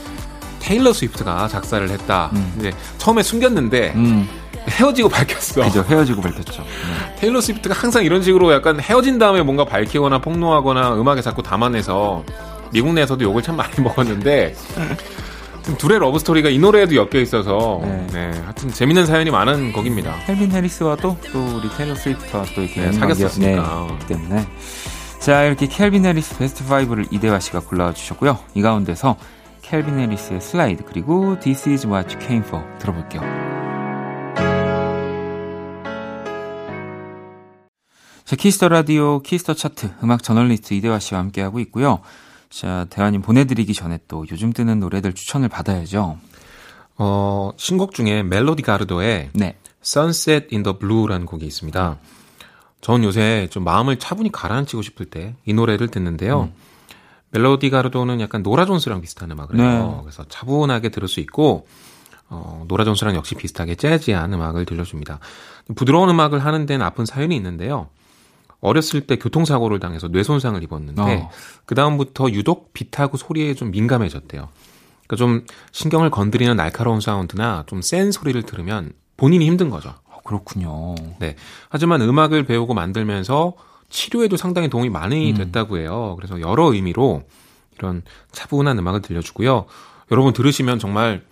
테일러 0.61 0.93
스위프트가 0.93 1.49
작사를 1.49 1.89
했다. 1.89 2.31
음. 2.35 2.55
이제 2.59 2.73
처음에 2.99 3.23
숨겼는데 3.23 3.93
음. 3.95 4.29
헤어지고 4.69 5.09
밝혔어. 5.09 5.63
그죠, 5.63 5.85
헤어지고 5.89 6.21
밝혔죠. 6.23 6.63
네. 6.63 7.15
테일러 7.21 7.41
스위프트가 7.41 7.75
항상 7.75 8.05
이런 8.05 8.23
식으로 8.23 8.53
약간 8.53 8.79
헤어진 8.81 9.19
다음에 9.19 9.43
뭔가 9.43 9.65
밝히거나 9.65 10.19
폭로하거나 10.21 10.95
음악에 10.95 11.23
자꾸 11.23 11.43
담아내서 11.43 12.25
미국 12.73 12.93
내에서도 12.93 13.23
욕을 13.25 13.43
참 13.43 13.57
많이 13.57 13.73
먹었는데 13.81 14.55
둘의 15.79 15.99
러브 15.99 16.19
스토리가 16.19 16.49
이 16.49 16.59
노래에도 16.59 16.95
엮여 16.97 17.21
있어서 17.23 17.81
네. 17.83 18.07
네. 18.13 18.31
하여튼 18.43 18.71
재밌는 18.73 19.07
사연이 19.07 19.31
많은 19.31 19.73
곡입니다. 19.73 20.13
켈빈 20.29 20.53
해리스와도 20.53 21.17
또 21.33 21.57
우리 21.59 21.69
테일러 21.77 21.95
스위프트와 21.95 22.45
또 22.55 22.63
이렇게 22.63 22.81
네, 22.83 22.93
사귀었으니까 22.93 23.87
네, 24.01 24.07
때문에 24.07 24.47
자 25.21 25.45
이렇게 25.45 25.67
켈빈 25.67 26.07
해리스 26.07 26.39
베스트 26.39 26.65
5를 26.65 27.09
이대화 27.13 27.39
씨가 27.41 27.61
골라와 27.61 27.93
주셨고요. 27.93 28.39
이 28.55 28.63
가운데서 28.63 29.17
켈빈 29.63 29.99
해리스의 29.99 30.41
슬라이드 30.41 30.85
그리고 30.85 31.39
This 31.41 31.69
Is 31.69 31.87
What 31.87 32.15
You 32.15 32.27
Came 32.27 32.45
For 32.47 32.65
들어볼게요. 32.79 33.21
자, 38.31 38.37
키스 38.37 38.57
더 38.57 38.69
라디오, 38.69 39.23
키스 39.23 39.43
더 39.43 39.55
차트, 39.55 39.91
음악 40.05 40.23
저널리스트 40.23 40.73
이대화 40.75 41.01
씨와 41.01 41.19
함께하고 41.19 41.59
있고요. 41.59 41.99
자, 42.49 42.87
대화님 42.89 43.23
보내드리기 43.23 43.75
전에 43.75 43.99
또 44.07 44.25
요즘 44.31 44.53
뜨는 44.53 44.79
노래들 44.79 45.15
추천을 45.15 45.49
받아야죠. 45.49 46.17
어, 46.97 47.51
신곡 47.57 47.93
중에 47.93 48.23
멜로디 48.23 48.63
가르도의 48.63 49.31
네. 49.33 49.57
Sunset 49.83 50.47
in 50.53 50.63
the 50.63 50.79
Blue라는 50.79 51.27
곡이 51.27 51.45
있습니다. 51.45 51.99
전 52.81 53.03
요새 53.03 53.49
좀 53.51 53.65
마음을 53.65 53.99
차분히 53.99 54.31
가라앉히고 54.31 54.81
싶을 54.81 55.07
때 55.07 55.35
이 55.45 55.53
노래를 55.53 55.89
듣는데요. 55.89 56.43
음. 56.43 56.53
멜로디 57.33 57.69
가르도는 57.71 58.21
약간 58.21 58.45
노라 58.45 58.65
존스랑 58.65 59.01
비슷한 59.01 59.33
음악을 59.33 59.59
해요. 59.59 59.95
네. 59.97 60.03
그래서 60.03 60.23
차분하게 60.29 60.91
들을 60.91 61.09
수 61.09 61.19
있고 61.19 61.67
어, 62.29 62.65
노라 62.69 62.85
존스랑 62.85 63.17
역시 63.17 63.35
비슷하게 63.35 63.75
jazzy한 63.75 64.33
음악을 64.33 64.67
들려줍니다. 64.67 65.19
부드러운 65.75 66.09
음악을 66.11 66.45
하는 66.45 66.67
데는 66.67 66.87
아픈 66.87 67.05
사연이 67.05 67.35
있는데요. 67.35 67.89
어렸을 68.61 69.03
때 69.07 69.17
교통사고를 69.17 69.81
당해서 69.81 70.09
뇌 70.09 70.23
손상을 70.23 70.63
입었는데 70.63 71.03
어. 71.03 71.31
그 71.65 71.75
다음부터 71.75 72.31
유독 72.31 72.73
빛하고 72.73 73.17
소리에 73.17 73.55
좀 73.55 73.71
민감해졌대요. 73.71 74.49
그러니까 75.07 75.17
좀 75.17 75.45
신경을 75.73 76.11
건드리는 76.11 76.55
날카로운 76.57 77.01
사운드나 77.01 77.65
좀 77.67 77.81
센 77.83 78.13
소리를 78.13 78.41
들으면 78.43 78.93
본인이 79.17 79.47
힘든 79.47 79.71
거죠. 79.71 79.95
어, 80.05 80.19
그렇군요. 80.25 80.95
네. 81.19 81.37
하지만 81.69 82.03
음악을 82.03 82.45
배우고 82.45 82.75
만들면서 82.75 83.55
치료에도 83.89 84.37
상당히 84.37 84.69
도움이 84.69 84.89
많이 84.89 85.33
음. 85.33 85.37
됐다고 85.37 85.79
해요. 85.79 86.15
그래서 86.17 86.41
여러 86.41 86.73
의미로 86.73 87.25
이런 87.79 88.03
차분한 88.31 88.79
음악을 88.79 89.03
들려주고요. 89.03 89.65
여러분 90.13 90.33
들으시면 90.33 90.79
정말 90.79 91.23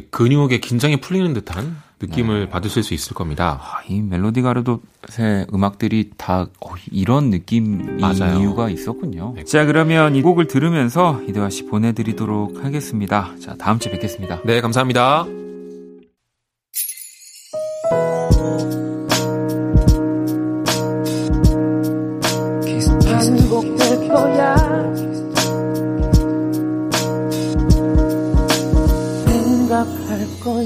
근육의 0.00 0.60
긴장이 0.60 1.00
풀리는 1.00 1.32
듯한 1.34 1.76
느낌을 2.00 2.40
네. 2.40 2.48
받으실 2.48 2.82
수 2.82 2.94
있을 2.94 3.14
겁니다. 3.14 3.60
아, 3.62 3.82
이 3.88 4.00
멜로디 4.00 4.42
가르도의 4.42 5.46
음악들이 5.52 6.10
다 6.16 6.48
이런 6.90 7.30
느낌 7.30 7.98
이유가 8.00 8.68
있었군요. 8.68 9.34
네. 9.36 9.44
자 9.44 9.64
그러면 9.64 10.16
이 10.16 10.22
곡을 10.22 10.48
들으면서 10.48 11.20
이대화 11.28 11.50
씨 11.50 11.66
보내드리도록 11.66 12.64
하겠습니다. 12.64 13.30
자 13.40 13.54
다음 13.56 13.78
주에 13.78 13.92
뵙겠습니다. 13.92 14.40
네 14.44 14.60
감사합니다. 14.60 15.26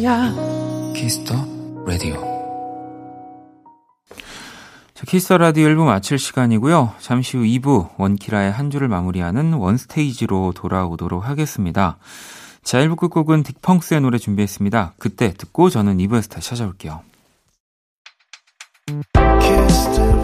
거야. 0.07 0.33
키스 0.94 1.19
더 1.19 1.35
라디오. 1.85 2.14
자, 4.95 5.05
키스 5.05 5.25
더 5.25 5.37
라디오 5.37 5.66
1부 5.66 5.85
마칠 5.85 6.19
시간이고요. 6.19 6.95
잠시 7.01 7.37
후 7.37 7.42
2부 7.42 7.90
원키라의 7.99 8.53
한 8.53 8.71
주를 8.71 8.87
마무리하는 8.87 9.55
원스테이지로 9.55 10.53
돌아오도록 10.55 11.29
하겠습니다. 11.29 11.99
자, 12.62 12.79
1부 12.79 12.97
끝곡은 12.97 13.42
딕펑스의 13.42 14.01
노래 14.01 14.19
준비했습니다. 14.19 14.95
그때 14.99 15.35
듣고 15.35 15.71
저는 15.71 15.99
2부에서 15.99 16.31
다시 16.31 16.51
찾아올게요. 16.51 17.03
키스 19.40 19.87
더 19.87 20.15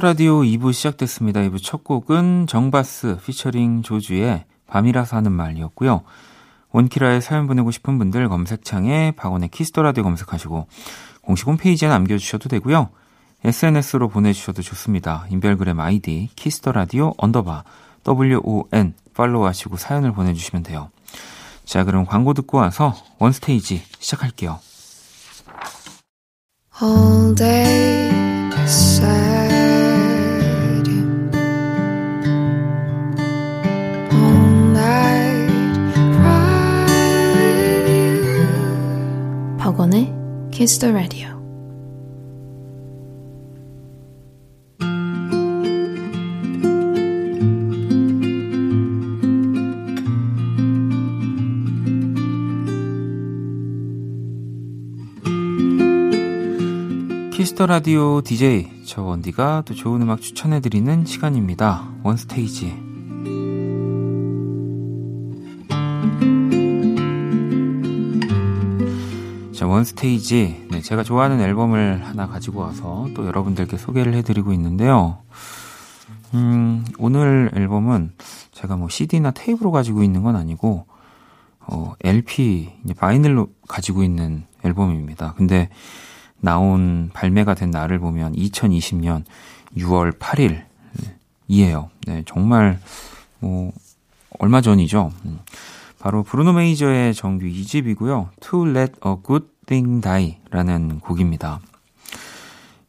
라디오 0.00 0.40
2부 0.40 0.72
시작됐습니다. 0.72 1.42
2부 1.42 1.62
첫 1.62 1.84
곡은 1.84 2.48
정바스 2.48 3.18
피처링 3.24 3.82
조주의 3.82 4.44
밤이라서 4.66 5.16
하는 5.16 5.30
말이었고요. 5.30 6.02
원키라에 6.72 7.20
사연 7.20 7.46
보내고 7.46 7.70
싶은 7.70 7.96
분들 7.96 8.28
검색창에 8.28 9.12
박원의 9.12 9.50
키스 9.50 9.70
더 9.70 9.82
라디오 9.82 10.02
검색하시고 10.02 10.66
공식 11.22 11.46
홈페이지에 11.46 11.88
남겨주셔도 11.88 12.48
되고요. 12.48 12.88
SNS로 13.44 14.08
보내주셔도 14.08 14.60
좋습니다. 14.60 15.26
인별그램 15.30 15.78
아이디 15.78 16.30
키스 16.34 16.58
더 16.58 16.72
라디오 16.72 17.14
언더바 17.16 17.62
WON 18.08 18.94
팔로우 19.14 19.46
하시고 19.46 19.76
사연을 19.76 20.12
보내주시면 20.12 20.64
돼요. 20.64 20.90
자, 21.64 21.84
그럼 21.84 22.06
광고 22.06 22.34
듣고 22.34 22.58
와서 22.58 22.96
원스테이지 23.20 23.84
시작할게요. 24.00 24.58
All 26.82 27.36
day 27.36 28.10
박 28.50 28.66
Kiss 40.60 40.78
the 40.78 40.92
Radio. 40.92 41.40
키스 57.32 57.52
더 57.52 57.64
라디오 57.64 58.20
DJ 58.20 58.68
저 58.84 59.02
원디가 59.02 59.62
또 59.64 59.72
좋은 59.72 60.02
음악 60.02 60.20
추천해드리는 60.20 61.06
시간입니다. 61.06 61.90
원스테이지. 62.02 62.89
원스테이지. 69.70 70.66
네, 70.70 70.80
제가 70.80 71.04
좋아하는 71.04 71.40
앨범을 71.40 72.04
하나 72.04 72.26
가지고 72.26 72.60
와서 72.60 73.08
또 73.14 73.24
여러분들께 73.26 73.76
소개를 73.76 74.14
해드리고 74.14 74.52
있는데요. 74.52 75.18
음, 76.34 76.84
오늘 76.98 77.50
앨범은 77.54 78.12
제가 78.52 78.76
뭐 78.76 78.88
CD나 78.88 79.30
테이프로 79.30 79.70
가지고 79.70 80.02
있는 80.02 80.22
건 80.22 80.34
아니고, 80.34 80.86
어, 81.60 81.92
LP, 82.02 82.72
vinyl로 82.96 83.48
가지고 83.68 84.02
있는 84.02 84.44
앨범입니다. 84.64 85.34
근데 85.36 85.68
나온 86.40 87.10
발매가 87.12 87.54
된 87.54 87.70
날을 87.70 88.00
보면 88.00 88.34
2020년 88.34 89.24
6월 89.76 90.18
8일 90.18 90.64
이에요. 91.46 91.90
네, 92.06 92.24
정말, 92.26 92.80
뭐, 93.38 93.72
얼마 94.40 94.60
전이죠. 94.60 95.12
음. 95.26 95.38
바로 96.00 96.22
브루노 96.22 96.54
메이저의 96.54 97.14
정규 97.14 97.44
2집이고요. 97.46 98.30
To 98.40 98.66
Let 98.66 98.94
a 99.06 99.14
Good 99.24 99.46
Thing 99.70 100.00
Die라는 100.00 100.98
곡입니다. 100.98 101.60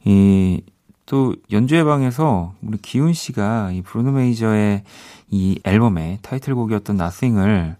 이, 0.04 0.60
또 1.06 1.36
연주회 1.52 1.84
방에서 1.84 2.54
우리 2.60 2.76
기훈 2.78 3.12
씨가 3.12 3.70
이 3.70 3.82
브루노 3.82 4.10
메이저의 4.10 4.82
이 5.30 5.60
앨범의 5.62 6.18
타이틀곡이었던 6.22 7.00
Nothing을 7.00 7.76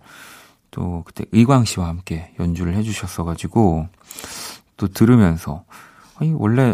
또 0.71 1.03
그때 1.05 1.25
의광 1.33 1.65
씨와 1.65 1.88
함께 1.88 2.33
연주를 2.38 2.77
해주셨어가지고 2.77 3.88
또 4.77 4.88
들으면서 4.88 5.65
아니 6.15 6.33
원래 6.33 6.73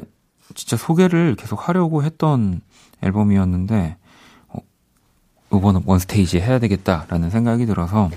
진짜 0.55 0.77
소개를 0.77 1.35
계속 1.35 1.67
하려고 1.67 2.03
했던 2.03 2.61
앨범이었는데 3.01 3.97
어, 4.49 4.59
이번 5.55 5.83
원스테이지 5.87 6.41
해야 6.41 6.59
되겠다라는 6.59 7.31
생각이 7.31 7.65
들어서 7.65 8.11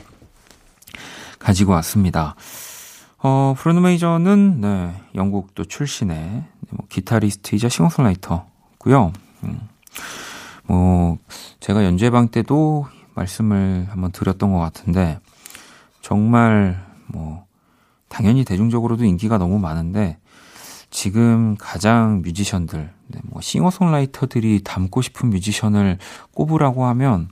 가지고 1.40 1.72
왔습니다. 1.72 2.36
어, 3.24 3.54
브루노 3.56 3.82
메이저는, 3.82 4.62
네, 4.62 4.94
영국 5.14 5.54
또 5.54 5.64
출신의, 5.64 6.44
뭐, 6.72 6.88
기타리스트이자 6.90 7.70
싱어송라이터고요. 7.70 9.14
음, 9.44 9.62
뭐, 10.64 11.20
제가 11.60 11.86
연주회방 11.86 12.30
때도 12.30 12.88
말씀을 13.14 13.86
한번 13.92 14.12
드렸던 14.12 14.52
것 14.52 14.58
같은데, 14.58 15.20
정말, 16.02 16.84
뭐, 17.06 17.46
당연히 18.10 18.44
대중적으로도 18.44 19.06
인기가 19.06 19.38
너무 19.38 19.60
많은데, 19.60 20.18
지금 20.90 21.56
가장 21.60 22.24
뮤지션들, 22.24 22.92
네, 23.06 23.20
뭐, 23.26 23.40
싱어송라이터들이 23.40 24.64
담고 24.64 25.04
싶은 25.04 25.30
뮤지션을 25.30 26.00
꼽으라고 26.34 26.86
하면, 26.86 27.30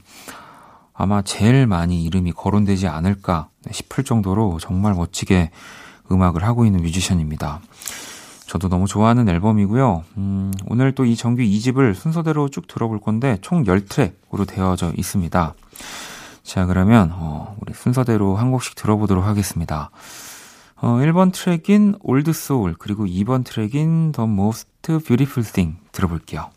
아마 1.00 1.22
제일 1.22 1.66
많이 1.66 2.04
이름이 2.04 2.34
거론되지 2.34 2.90
않을까 2.90 3.48
싶을 3.72 4.04
정도로 4.04 4.58
정말 4.60 4.94
멋지게 4.94 5.50
음악을 6.12 6.44
하고 6.44 6.66
있는 6.66 6.82
뮤지션입니다. 6.82 7.62
저도 8.46 8.68
너무 8.68 8.86
좋아하는 8.86 9.30
앨범이고요. 9.30 10.04
음, 10.18 10.52
오늘 10.68 10.92
또 10.94 11.06
이 11.06 11.16
정규 11.16 11.42
2집을 11.42 11.96
순서대로 11.96 12.50
쭉 12.50 12.68
들어볼 12.68 13.00
건데 13.00 13.38
총 13.42 13.64
10트랙으로 13.64 14.46
되어져 14.46 14.92
있습니다. 14.98 15.54
자, 16.44 16.66
그러면 16.66 17.12
어, 17.14 17.56
우리 17.62 17.74
순서대로 17.74 18.36
한 18.36 18.52
곡씩 18.52 18.76
들어보도록 18.76 19.24
하겠습니다. 19.24 19.92
어, 20.76 20.98
1번 20.98 21.32
트랙인 21.32 21.96
Old 22.02 22.34
Soul 22.34 22.76
그리고 22.78 23.06
2번 23.06 23.46
트랙인 23.46 24.12
The 24.12 24.30
Most 24.30 24.68
Beautiful 24.82 25.50
Thing 25.50 25.78
들어볼게요. 25.94 26.50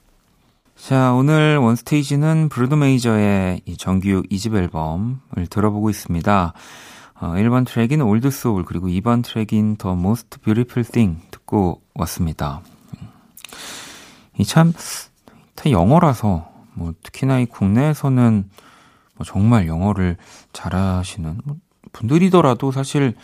자, 0.84 1.12
오늘 1.12 1.58
원스테이지는 1.58 2.48
브루노 2.48 2.74
메이저의 2.74 3.60
이 3.66 3.76
정규 3.76 4.20
2집 4.28 4.56
앨범을 4.56 5.46
들어보고 5.48 5.90
있습니다. 5.90 6.52
어, 7.20 7.26
1번 7.28 7.64
트랙인 7.64 8.02
Old 8.02 8.32
Soul 8.32 8.64
그리고 8.64 8.88
2번 8.88 9.22
트랙인 9.22 9.76
The 9.76 9.96
Most 9.96 10.40
Beautiful 10.40 10.84
Thing 10.84 11.22
듣고 11.30 11.82
왔습니다. 11.94 12.62
이 14.38 14.44
참, 14.44 14.72
다 15.54 15.70
영어라서, 15.70 16.50
뭐, 16.74 16.92
특히나 17.04 17.38
이 17.38 17.46
국내에서는 17.46 18.50
뭐 19.14 19.24
정말 19.24 19.68
영어를 19.68 20.16
잘하시는, 20.52 21.42
뭐 21.44 21.58
분들이더라도 21.92 22.72
사실 22.72 23.14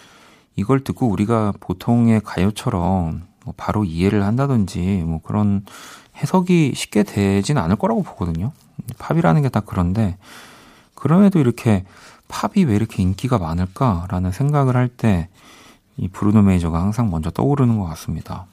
이걸 0.55 0.85
듣고 0.85 1.09
우리가 1.09 1.55
보통의 1.59 2.21
가요처럼 2.21 3.27
뭐 3.45 3.55
바로 3.57 3.83
이해를 3.83 4.25
한다든지 4.25 5.03
뭐 5.05 5.21
그런 5.23 5.65
해석이 6.19 6.73
쉽게 6.75 7.03
되진 7.05 7.59
않을 7.59 7.77
거라고 7.77 8.03
보거든요. 8.03 8.53
팝이라는 8.99 9.43
게 9.43 9.49
다 9.49 9.61
그런데 9.61 10.17
그럼에도 10.95 11.39
이렇게 11.39 11.85
팝이 12.29 12.65
왜 12.65 12.75
이렇게 12.77 13.03
인기가 13.03 13.39
많을까라는 13.39 14.33
생각을 14.33 14.77
할 14.77 14.89
때 14.89 15.29
이 16.01 16.07
브루노 16.07 16.43
메이저가 16.43 16.81
항상 16.81 17.11
먼저 17.11 17.29
떠오르는 17.29 17.77
것 17.79 17.85
같습니다. 17.87 18.47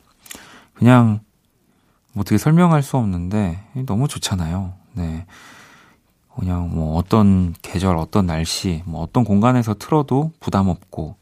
그냥 0.73 1.19
뭐 2.13 2.21
어떻게 2.21 2.39
설명할 2.39 2.81
수 2.81 2.97
없는데 2.97 3.59
너무 3.85 4.07
좋잖아요. 4.07 4.73
네. 4.93 5.27
그냥 6.35 6.73
뭐 6.73 6.97
어떤 6.97 7.53
계절, 7.61 7.97
어떤 7.97 8.25
날씨, 8.25 8.81
뭐 8.85 9.01
어떤 9.01 9.23
공간에서 9.23 9.75
틀어도 9.75 10.31
부담 10.39 10.69
없고, 10.69 11.15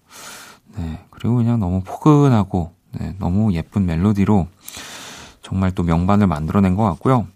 네. 0.78 1.06
그리고 1.10 1.36
그냥 1.36 1.60
너무 1.60 1.82
포근하고, 1.84 2.72
네. 2.94 3.16
너무 3.20 3.54
예쁜 3.54 3.86
멜로디로 3.86 4.48
정말 5.54 5.70
또 5.70 5.84
명반을 5.84 6.26
만들어낸 6.26 6.76
것 6.76 6.82
같고요. 6.84 7.28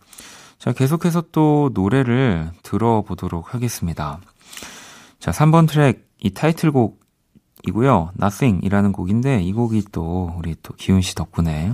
자, 0.58 0.74
계속해서 0.74 1.26
또 1.32 1.70
노래를 1.76 2.50
들어보도록 2.64 3.54
하겠습니다. 3.54 4.20
자, 5.20 5.30
3번 5.30 5.70
트랙, 5.70 6.10
이 6.18 6.32
타이틀곡이고요. 6.32 8.14
Nothing 8.20 8.66
이라는 8.66 8.92
곡인데, 8.92 9.44
이 9.44 9.54
곡이 9.54 9.84
또, 9.92 10.34
우리 10.36 10.56
또 10.64 10.74
기훈 10.74 11.02
씨 11.02 11.14
덕분에, 11.14 11.74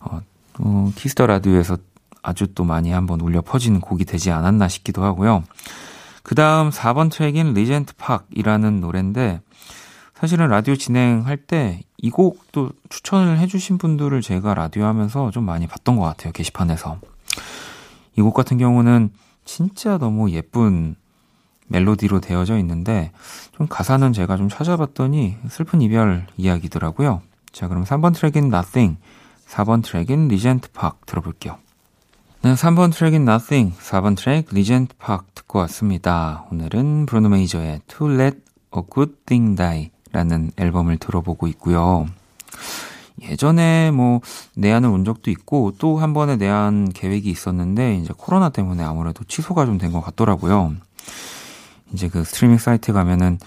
어, 0.00 0.22
또 0.54 0.90
키스 0.96 1.15
더 1.15 1.26
라디오에서 1.26 1.76
아주 2.22 2.54
또 2.54 2.64
많이 2.64 2.90
한번 2.90 3.20
울려 3.20 3.42
퍼진 3.42 3.82
곡이 3.82 4.06
되지 4.06 4.30
않았나 4.30 4.68
싶기도 4.68 5.04
하고요. 5.04 5.44
그 6.22 6.34
다음 6.34 6.70
4번 6.70 7.10
트랙인 7.10 7.52
Regent's 7.52 7.92
Park이라는 7.96 8.80
노래인데, 8.80 9.42
사실은 10.22 10.48
라디오 10.48 10.76
진행할 10.76 11.36
때 11.36 11.82
이 12.02 12.10
곡도 12.10 12.70
추천을 12.88 13.38
해주신 13.38 13.78
분들을 13.78 14.20
제가 14.22 14.54
라디오 14.54 14.84
하면서 14.84 15.30
좀 15.30 15.44
많이 15.44 15.68
봤던 15.68 15.96
것 15.96 16.02
같아요. 16.02 16.32
게시판에서. 16.32 16.98
이 18.16 18.20
곡 18.20 18.34
같은 18.34 18.58
경우는 18.58 19.10
진짜 19.44 19.98
너무 19.98 20.30
예쁜 20.32 20.96
멜로디로 21.68 22.20
되어져 22.20 22.58
있는데 22.58 23.12
좀 23.56 23.68
가사는 23.68 24.12
제가 24.12 24.36
좀 24.36 24.48
찾아봤더니 24.48 25.36
슬픈 25.48 25.80
이별 25.80 26.26
이야기더라고요. 26.36 27.22
자, 27.52 27.68
그럼 27.68 27.84
3번 27.84 28.14
트랙인 28.14 28.46
Nothing, 28.46 28.98
4번 29.46 29.84
트랙인 29.84 30.26
Regent's 30.26 30.72
Park 30.72 31.06
들어볼게요. 31.06 31.56
네, 32.42 32.54
3번 32.54 32.92
트랙인 32.92 33.22
Nothing, 33.22 33.76
4번 33.78 34.16
트랙 34.16 34.48
Regent's 34.50 34.96
Park 34.98 35.32
듣고 35.36 35.60
왔습니다. 35.60 36.46
오늘은 36.50 37.06
브루노 37.06 37.28
메이저의 37.28 37.80
To 37.86 38.10
Let 38.12 38.38
a 38.76 38.82
Good 38.92 39.14
Thing 39.24 39.56
Die 39.56 39.90
라는 40.12 40.50
앨범을 40.56 40.98
들어보고 40.98 41.46
있고요. 41.48 42.06
예전에 43.22 43.90
뭐 43.90 44.20
내한을 44.54 44.88
온 44.88 45.04
적도 45.04 45.30
있고 45.30 45.72
또 45.78 45.98
한 45.98 46.12
번의 46.14 46.36
내한 46.36 46.90
계획이 46.92 47.30
있었는데 47.30 47.96
이제 47.96 48.12
코로나 48.16 48.48
때문에 48.48 48.82
아무래도 48.82 49.24
취소가 49.24 49.64
좀 49.66 49.78
된 49.78 49.92
것 49.92 50.00
같더라고요. 50.00 50.74
이제 51.92 52.08
그 52.08 52.24
스트리밍 52.24 52.58
사이트 52.58 52.92
가면은 52.92 53.38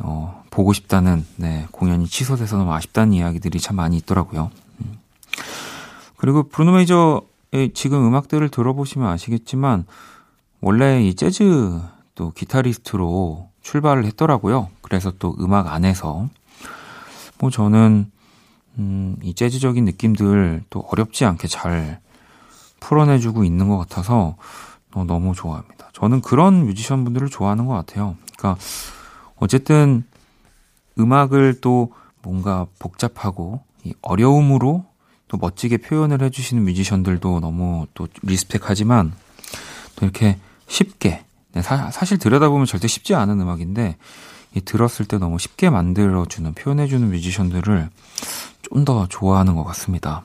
어, 0.00 0.42
보고 0.50 0.72
싶다는 0.72 1.24
네, 1.36 1.66
공연이 1.70 2.06
취소돼서 2.06 2.56
너무 2.56 2.72
아쉽다는 2.72 3.12
이야기들이 3.12 3.60
참 3.60 3.76
많이 3.76 3.96
있더라고요. 3.98 4.50
음. 4.80 4.98
그리고 6.16 6.42
브루노 6.48 6.72
메이저의 6.72 7.72
지금 7.74 8.06
음악들을 8.06 8.48
들어보시면 8.48 9.08
아시겠지만 9.08 9.84
원래 10.60 11.04
이 11.04 11.14
재즈 11.14 11.80
또 12.14 12.30
기타리스트로 12.32 13.50
출발을 13.62 14.04
했더라고요. 14.06 14.68
그래서 14.82 15.12
또 15.18 15.34
음악 15.40 15.72
안에서 15.72 16.28
뭐 17.38 17.50
저는 17.50 18.10
음, 18.78 19.16
이 19.22 19.34
재즈적인 19.34 19.84
느낌들 19.84 20.64
또 20.70 20.80
어렵지 20.80 21.24
않게 21.24 21.48
잘 21.48 22.00
풀어내주고 22.80 23.44
있는 23.44 23.68
것 23.68 23.78
같아서 23.78 24.36
어, 24.92 25.04
너무 25.04 25.34
좋아합니다. 25.34 25.90
저는 25.92 26.20
그런 26.20 26.66
뮤지션 26.66 27.04
분들을 27.04 27.28
좋아하는 27.28 27.66
것 27.66 27.74
같아요. 27.74 28.16
그러니까 28.36 28.60
어쨌든 29.36 30.04
음악을 30.98 31.60
또 31.60 31.92
뭔가 32.22 32.66
복잡하고 32.78 33.62
이 33.84 33.94
어려움으로 34.02 34.84
또 35.28 35.36
멋지게 35.36 35.78
표현을 35.78 36.22
해주시는 36.22 36.64
뮤지션들도 36.64 37.40
너무 37.40 37.86
또 37.94 38.06
리스펙하지만 38.22 39.12
또 39.96 40.06
이렇게 40.06 40.38
쉽게 40.68 41.10
네, 41.10 41.24
사, 41.62 41.90
실 42.04 42.18
들여다보면 42.18 42.66
절대 42.66 42.88
쉽지 42.88 43.14
않은 43.14 43.40
음악인데 43.40 43.96
이 44.54 44.60
들었을 44.60 45.06
때 45.06 45.18
너무 45.18 45.38
쉽게 45.38 45.70
만들어주는 45.70 46.52
표현해주는 46.54 47.10
뮤지션들을 47.10 47.90
좀 48.62 48.84
더 48.84 49.06
좋아하는 49.06 49.54
것 49.54 49.62
같습니다. 49.64 50.22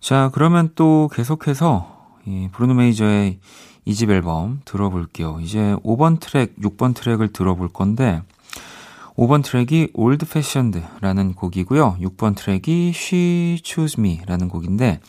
자 0.00 0.30
그러면 0.32 0.70
또 0.74 1.08
계속해서 1.12 2.08
이 2.26 2.48
브루노 2.52 2.74
메이저의 2.74 3.38
2집 3.86 4.10
앨범 4.10 4.62
들어볼게요. 4.64 5.38
이제 5.42 5.76
5번 5.84 6.18
트랙, 6.18 6.56
6번 6.58 6.94
트랙을 6.94 7.32
들어볼 7.32 7.68
건데 7.68 8.22
5번 9.16 9.44
트랙이 9.44 9.88
Old 9.94 10.26
Fashioned라는 10.26 11.34
곡이고요. 11.34 11.98
6번 12.00 12.34
트랙이 12.34 12.92
She 12.94 13.60
Chose 13.62 14.00
Me라는 14.02 14.48
곡인데 14.48 15.00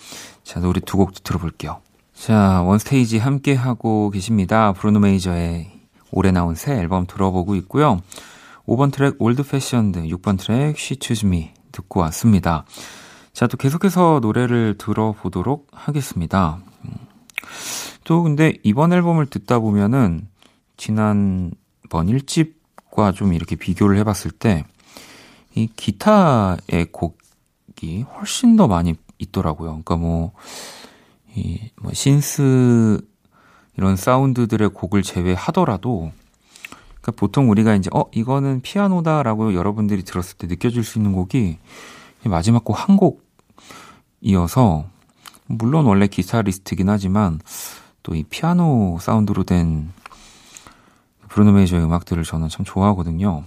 자, 0.43 0.59
우리 0.59 0.79
두 0.81 0.97
곡도 0.97 1.21
들어볼게요. 1.23 1.79
자, 2.15 2.63
원스테이지 2.63 3.19
함께 3.19 3.53
하고 3.53 4.09
계십니다. 4.09 4.73
브루노 4.73 4.99
메이저의 4.99 5.71
올해 6.11 6.31
나온 6.31 6.55
새 6.55 6.73
앨범 6.73 7.05
들어보고 7.05 7.55
있고요. 7.55 8.01
5번 8.65 8.91
트랙 8.91 9.15
Old 9.19 9.41
Fashioned, 9.41 9.99
6번 10.15 10.39
트랙 10.39 10.75
She 10.77 10.97
Chose 10.99 11.27
Me 11.27 11.51
듣고 11.71 11.99
왔습니다. 12.01 12.65
자, 13.33 13.47
또 13.47 13.57
계속해서 13.57 14.19
노래를 14.21 14.77
들어보도록 14.77 15.67
하겠습니다. 15.71 16.59
또 18.05 18.23
근데 18.23 18.53
이번 18.63 18.93
앨범을 18.93 19.27
듣다 19.27 19.59
보면은 19.59 20.27
지난번 20.77 21.51
1집과 21.91 23.13
좀 23.13 23.33
이렇게 23.33 23.55
비교를 23.55 23.97
해봤을 23.97 24.31
때 24.31 24.65
이 25.55 25.69
기타의 25.75 26.87
곡이 26.91 28.01
훨씬 28.01 28.55
더 28.57 28.67
많이 28.67 28.95
있더라고요. 29.17 29.69
그러니까 29.69 29.95
뭐, 29.95 30.33
이, 31.35 31.69
뭐, 31.81 31.91
신스 31.93 32.99
이런 33.77 33.95
사운드들의 33.95 34.69
곡을 34.69 35.03
제외하더라도 35.03 36.11
그러니까 37.01 37.11
보통 37.19 37.49
우리가 37.49 37.75
이제 37.75 37.89
어 37.93 38.05
이거는 38.13 38.61
피아노다라고 38.61 39.53
여러분들이 39.53 40.03
들었을 40.03 40.37
때 40.37 40.47
느껴질 40.47 40.83
수 40.83 40.97
있는 40.97 41.11
곡이 41.13 41.57
마지막 42.23 42.63
곡 42.63 42.77
한 42.77 42.97
곡이어서 44.21 44.85
물론 45.47 45.85
원래 45.85 46.07
기타리스트긴 46.07 46.89
하지만 46.89 47.39
또 48.01 48.15
이 48.15 48.23
피아노 48.23 48.97
사운드로 49.01 49.43
된 49.43 49.91
브루노 51.29 51.51
메이저의 51.51 51.83
음악들을 51.83 52.23
저는 52.23 52.49
참 52.49 52.63
좋아하거든요. 52.65 53.43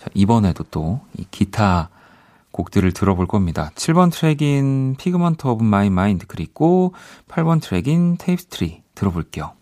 자, 0.00 0.10
이번에도 0.14 0.64
또 0.64 1.00
이 1.16 1.24
기타 1.30 1.88
곡들을 2.52 2.92
들어볼 2.92 3.26
겁니다. 3.26 3.70
7번 3.74 4.12
트랙인 4.12 4.96
Figment 4.98 5.46
of 5.46 5.64
My 5.64 5.90
Mind 5.90 6.26
그리고 6.26 6.94
8번 7.28 7.60
트랙인 7.60 8.16
Tapestry 8.18 8.82
들어볼게요. 8.94 9.52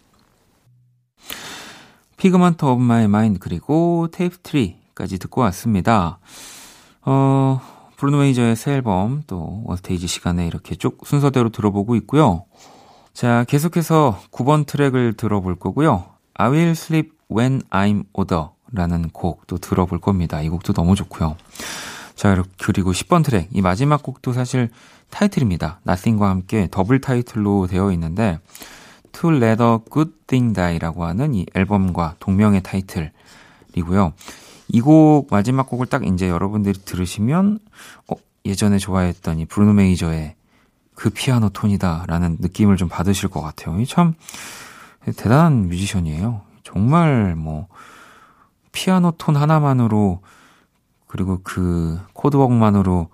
Figment 2.17 2.65
of 2.65 2.83
My 2.83 3.09
Mind 3.09 3.39
그리고 3.39 4.09
Tapestry까지 4.13 5.19
듣고 5.19 5.41
왔습니다. 5.43 6.19
어, 7.03 7.61
브루노 7.97 8.19
메이저의 8.19 8.57
새 8.57 8.73
앨범 8.73 9.23
또 9.27 9.63
원스테이지 9.65 10.07
시간에 10.07 10.47
이렇게 10.47 10.75
쭉 10.75 10.99
순서대로 11.05 11.51
들어보고 11.51 11.97
있고요. 11.97 12.45
자, 13.13 13.45
계속해서 13.49 14.19
9번 14.31 14.67
트랙을 14.67 15.15
들어볼 15.15 15.57
거고요. 15.57 16.05
I 16.35 16.51
will 16.51 16.71
sleep 16.71 17.11
when 17.31 17.63
I'm 17.71 18.05
older 18.13 18.49
라는 18.73 19.09
곡도 19.11 19.59
들어볼 19.59 20.01
겁니다. 20.01 20.41
이 20.41 20.49
곡도 20.49 20.73
너무 20.73 20.95
좋고요. 20.95 21.37
자, 22.21 22.45
그리고 22.59 22.93
10번 22.93 23.25
트랙. 23.25 23.49
이 23.51 23.63
마지막 23.63 24.03
곡도 24.03 24.35
사실 24.35 24.69
타이틀입니다. 25.09 25.81
Nothing과 25.89 26.29
함께 26.29 26.69
더블 26.71 27.01
타이틀로 27.01 27.67
되어 27.67 27.91
있는데 27.93 28.39
To 29.13 29.35
Let 29.35 29.63
a 29.63 29.79
Good 29.91 30.13
Thing 30.27 30.55
Die라고 30.55 31.07
하는 31.07 31.35
이 31.35 31.47
앨범과 31.55 32.17
동명의 32.19 32.63
타이틀이고요. 32.63 34.13
이 34.69 34.81
곡 34.83 35.29
마지막 35.31 35.67
곡을 35.67 35.87
딱 35.87 36.07
이제 36.07 36.29
여러분들이 36.29 36.81
들으시면 36.85 37.59
어, 38.09 38.17
예전에 38.45 38.77
좋아했던 38.77 39.39
이 39.39 39.47
브루노 39.47 39.73
메이저의 39.73 40.35
그 40.95 41.09
피아노 41.09 41.49
톤이다라는 41.49 42.37
느낌을 42.41 42.77
좀 42.77 42.91
받으실 42.91 43.31
것 43.31 43.41
같아요. 43.41 43.83
참 43.87 44.13
대단한 45.07 45.69
뮤지션이에요. 45.69 46.43
정말 46.65 47.35
뭐 47.35 47.69
피아노 48.73 49.13
톤 49.13 49.37
하나만으로 49.37 50.21
그리고 51.11 51.41
그 51.43 51.99
chord 52.13 52.43
work만으로 52.43 53.09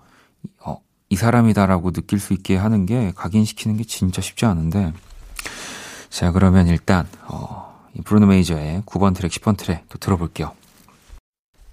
어, 0.63 0.77
이 1.09 1.15
사람이다라고 1.15 1.91
느낄 1.91 2.19
수 2.19 2.33
있게 2.33 2.55
하는 2.55 2.85
게 2.85 3.11
각인시키는 3.15 3.75
게 3.77 3.83
진짜 3.83 4.21
쉽지 4.21 4.45
않은데 4.45 4.93
자 6.11 6.31
그러면 6.31 6.67
일단 6.67 7.07
어, 7.27 7.87
이 7.95 8.01
브루노 8.01 8.27
메이저의 8.27 8.83
9번 8.85 9.15
트랙, 9.15 9.31
10번 9.31 9.57
트랙 9.57 9.89
또 9.89 9.97
들어볼게요. 9.97 10.51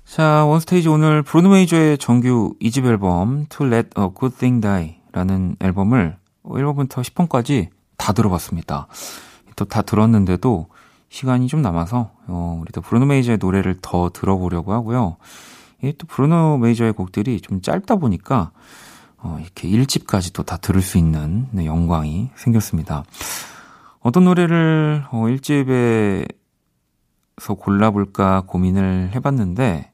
자, 0.07 0.47
원스테이지 0.47 0.89
오늘 0.89 1.23
브루노 1.23 1.51
메이저의 1.51 1.99
정규 1.99 2.55
2집 2.59 2.87
앨범 2.87 3.45
To 3.51 3.67
Let 3.67 3.91
a 3.99 4.09
Good 4.19 4.37
Thing 4.37 4.63
Die 4.63 4.97
라는 5.13 5.57
앨범을 5.61 6.17
1번부터 6.45 7.03
10번까지 7.03 7.69
다 7.99 8.15
들어봤습니다. 8.15 8.87
또 9.57 9.65
다 9.67 9.83
들었는데도 9.83 10.69
시간이 11.11 11.49
좀 11.49 11.61
남아서 11.61 12.13
어, 12.29 12.59
우리 12.61 12.73
또 12.73 12.81
브루노 12.81 13.05
메이저의 13.07 13.39
노래를 13.39 13.77
더 13.83 14.09
들어보려고 14.09 14.73
하고요. 14.73 15.17
또 15.93 16.07
브루노 16.07 16.59
메이저의 16.59 16.93
곡들이 16.93 17.41
좀 17.41 17.61
짧다 17.61 17.97
보니까 17.97 18.51
어, 19.19 19.39
이렇게 19.41 19.69
1집까지도 19.69 20.45
다 20.45 20.57
들을 20.57 20.81
수 20.83 20.99
있는 20.99 21.49
네, 21.53 21.67
영광이 21.67 22.31
생겼습니다. 22.37 23.05
어떤 24.01 24.25
노래를 24.25 25.05
어, 25.11 25.23
1집에서 25.25 26.29
골라볼까 27.59 28.43
고민을 28.47 29.13
해봤는데 29.15 29.91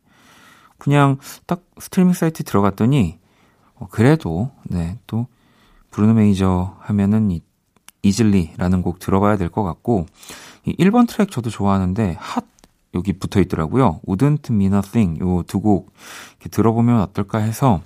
그냥 0.79 1.19
딱 1.47 1.63
스트리밍 1.79 2.13
사이트 2.15 2.43
들어갔더니 2.43 3.19
어, 3.75 3.87
그래도 3.91 4.51
네, 4.65 4.99
또 5.07 5.27
브루노 5.91 6.15
메이저 6.15 6.77
하면은 6.81 7.31
이 7.31 7.41
Easily라는 8.03 8.81
곡 8.83 8.99
들어봐야 8.99 9.37
될 9.37 9.51
것 9.51 9.63
같고 9.63 10.07
이 10.65 10.75
1번 10.77 11.07
트랙 11.09 11.31
저도 11.31 11.51
좋아하는데 11.51 12.17
핫 12.19 12.45
여기 12.95 13.13
붙어 13.13 13.41
있더라고요. 13.41 14.01
Wouldn't 14.07 14.51
Mean 14.51 14.75
a 14.75 14.83
Thing 14.83 15.21
요 15.23 15.43
두 15.43 15.61
곡 15.61 15.93
들어보면 16.51 17.01
어떨까 17.03 17.39
해서 17.39 17.81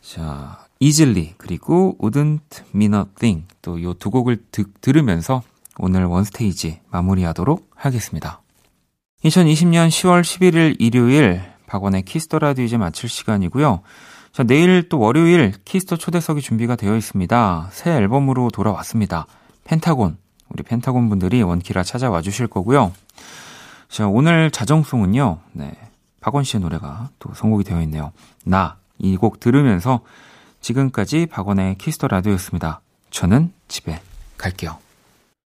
자 0.00 0.58
Easily 0.80 1.34
그리고 1.38 1.96
Wouldn't 2.00 2.62
Mean 2.74 2.94
a 2.94 3.04
Thing 3.18 3.46
또 3.62 3.78
요 3.80 3.94
두 3.94 4.10
곡을 4.10 4.44
드, 4.50 4.64
들으면서 4.80 5.42
오늘 5.78 6.04
원스테이지 6.04 6.80
마무리하도록 6.90 7.70
하겠습니다. 7.74 8.42
2020년 9.24 9.88
10월 9.88 10.22
11일 10.22 10.76
일요일 10.78 11.42
박원의 11.66 12.02
키스 12.02 12.24
더 12.24 12.38
라디오 12.38 12.64
이제 12.64 12.76
마칠 12.76 13.08
시간이고요. 13.08 13.80
자, 14.32 14.42
내일 14.44 14.88
또 14.88 14.98
월요일 15.00 15.52
키스 15.64 15.84
더 15.84 15.96
초대석이 15.96 16.40
준비가 16.40 16.76
되어 16.76 16.96
있습니다. 16.96 17.68
새 17.72 17.90
앨범으로 17.92 18.50
돌아왔습니다. 18.50 19.26
펜타곤. 19.64 20.16
우리 20.50 20.62
펜타곤 20.62 21.08
분들이 21.08 21.42
원키라 21.42 21.82
찾아와 21.82 22.22
주실 22.22 22.46
거고요. 22.46 22.92
자, 23.88 24.06
오늘 24.06 24.50
자정송은요. 24.50 25.38
네. 25.52 25.72
박원 26.20 26.44
씨의 26.44 26.60
노래가 26.60 27.10
또 27.18 27.32
선곡이 27.34 27.64
되어 27.64 27.80
있네요. 27.82 28.12
나. 28.44 28.76
이 29.00 29.16
곡 29.16 29.38
들으면서 29.38 30.00
지금까지 30.60 31.26
박원의 31.26 31.78
키스 31.78 31.97
더 31.97 32.08
라디오였습니다. 32.08 32.80
저는 33.10 33.52
집에 33.68 34.00
갈게요. 34.36 34.76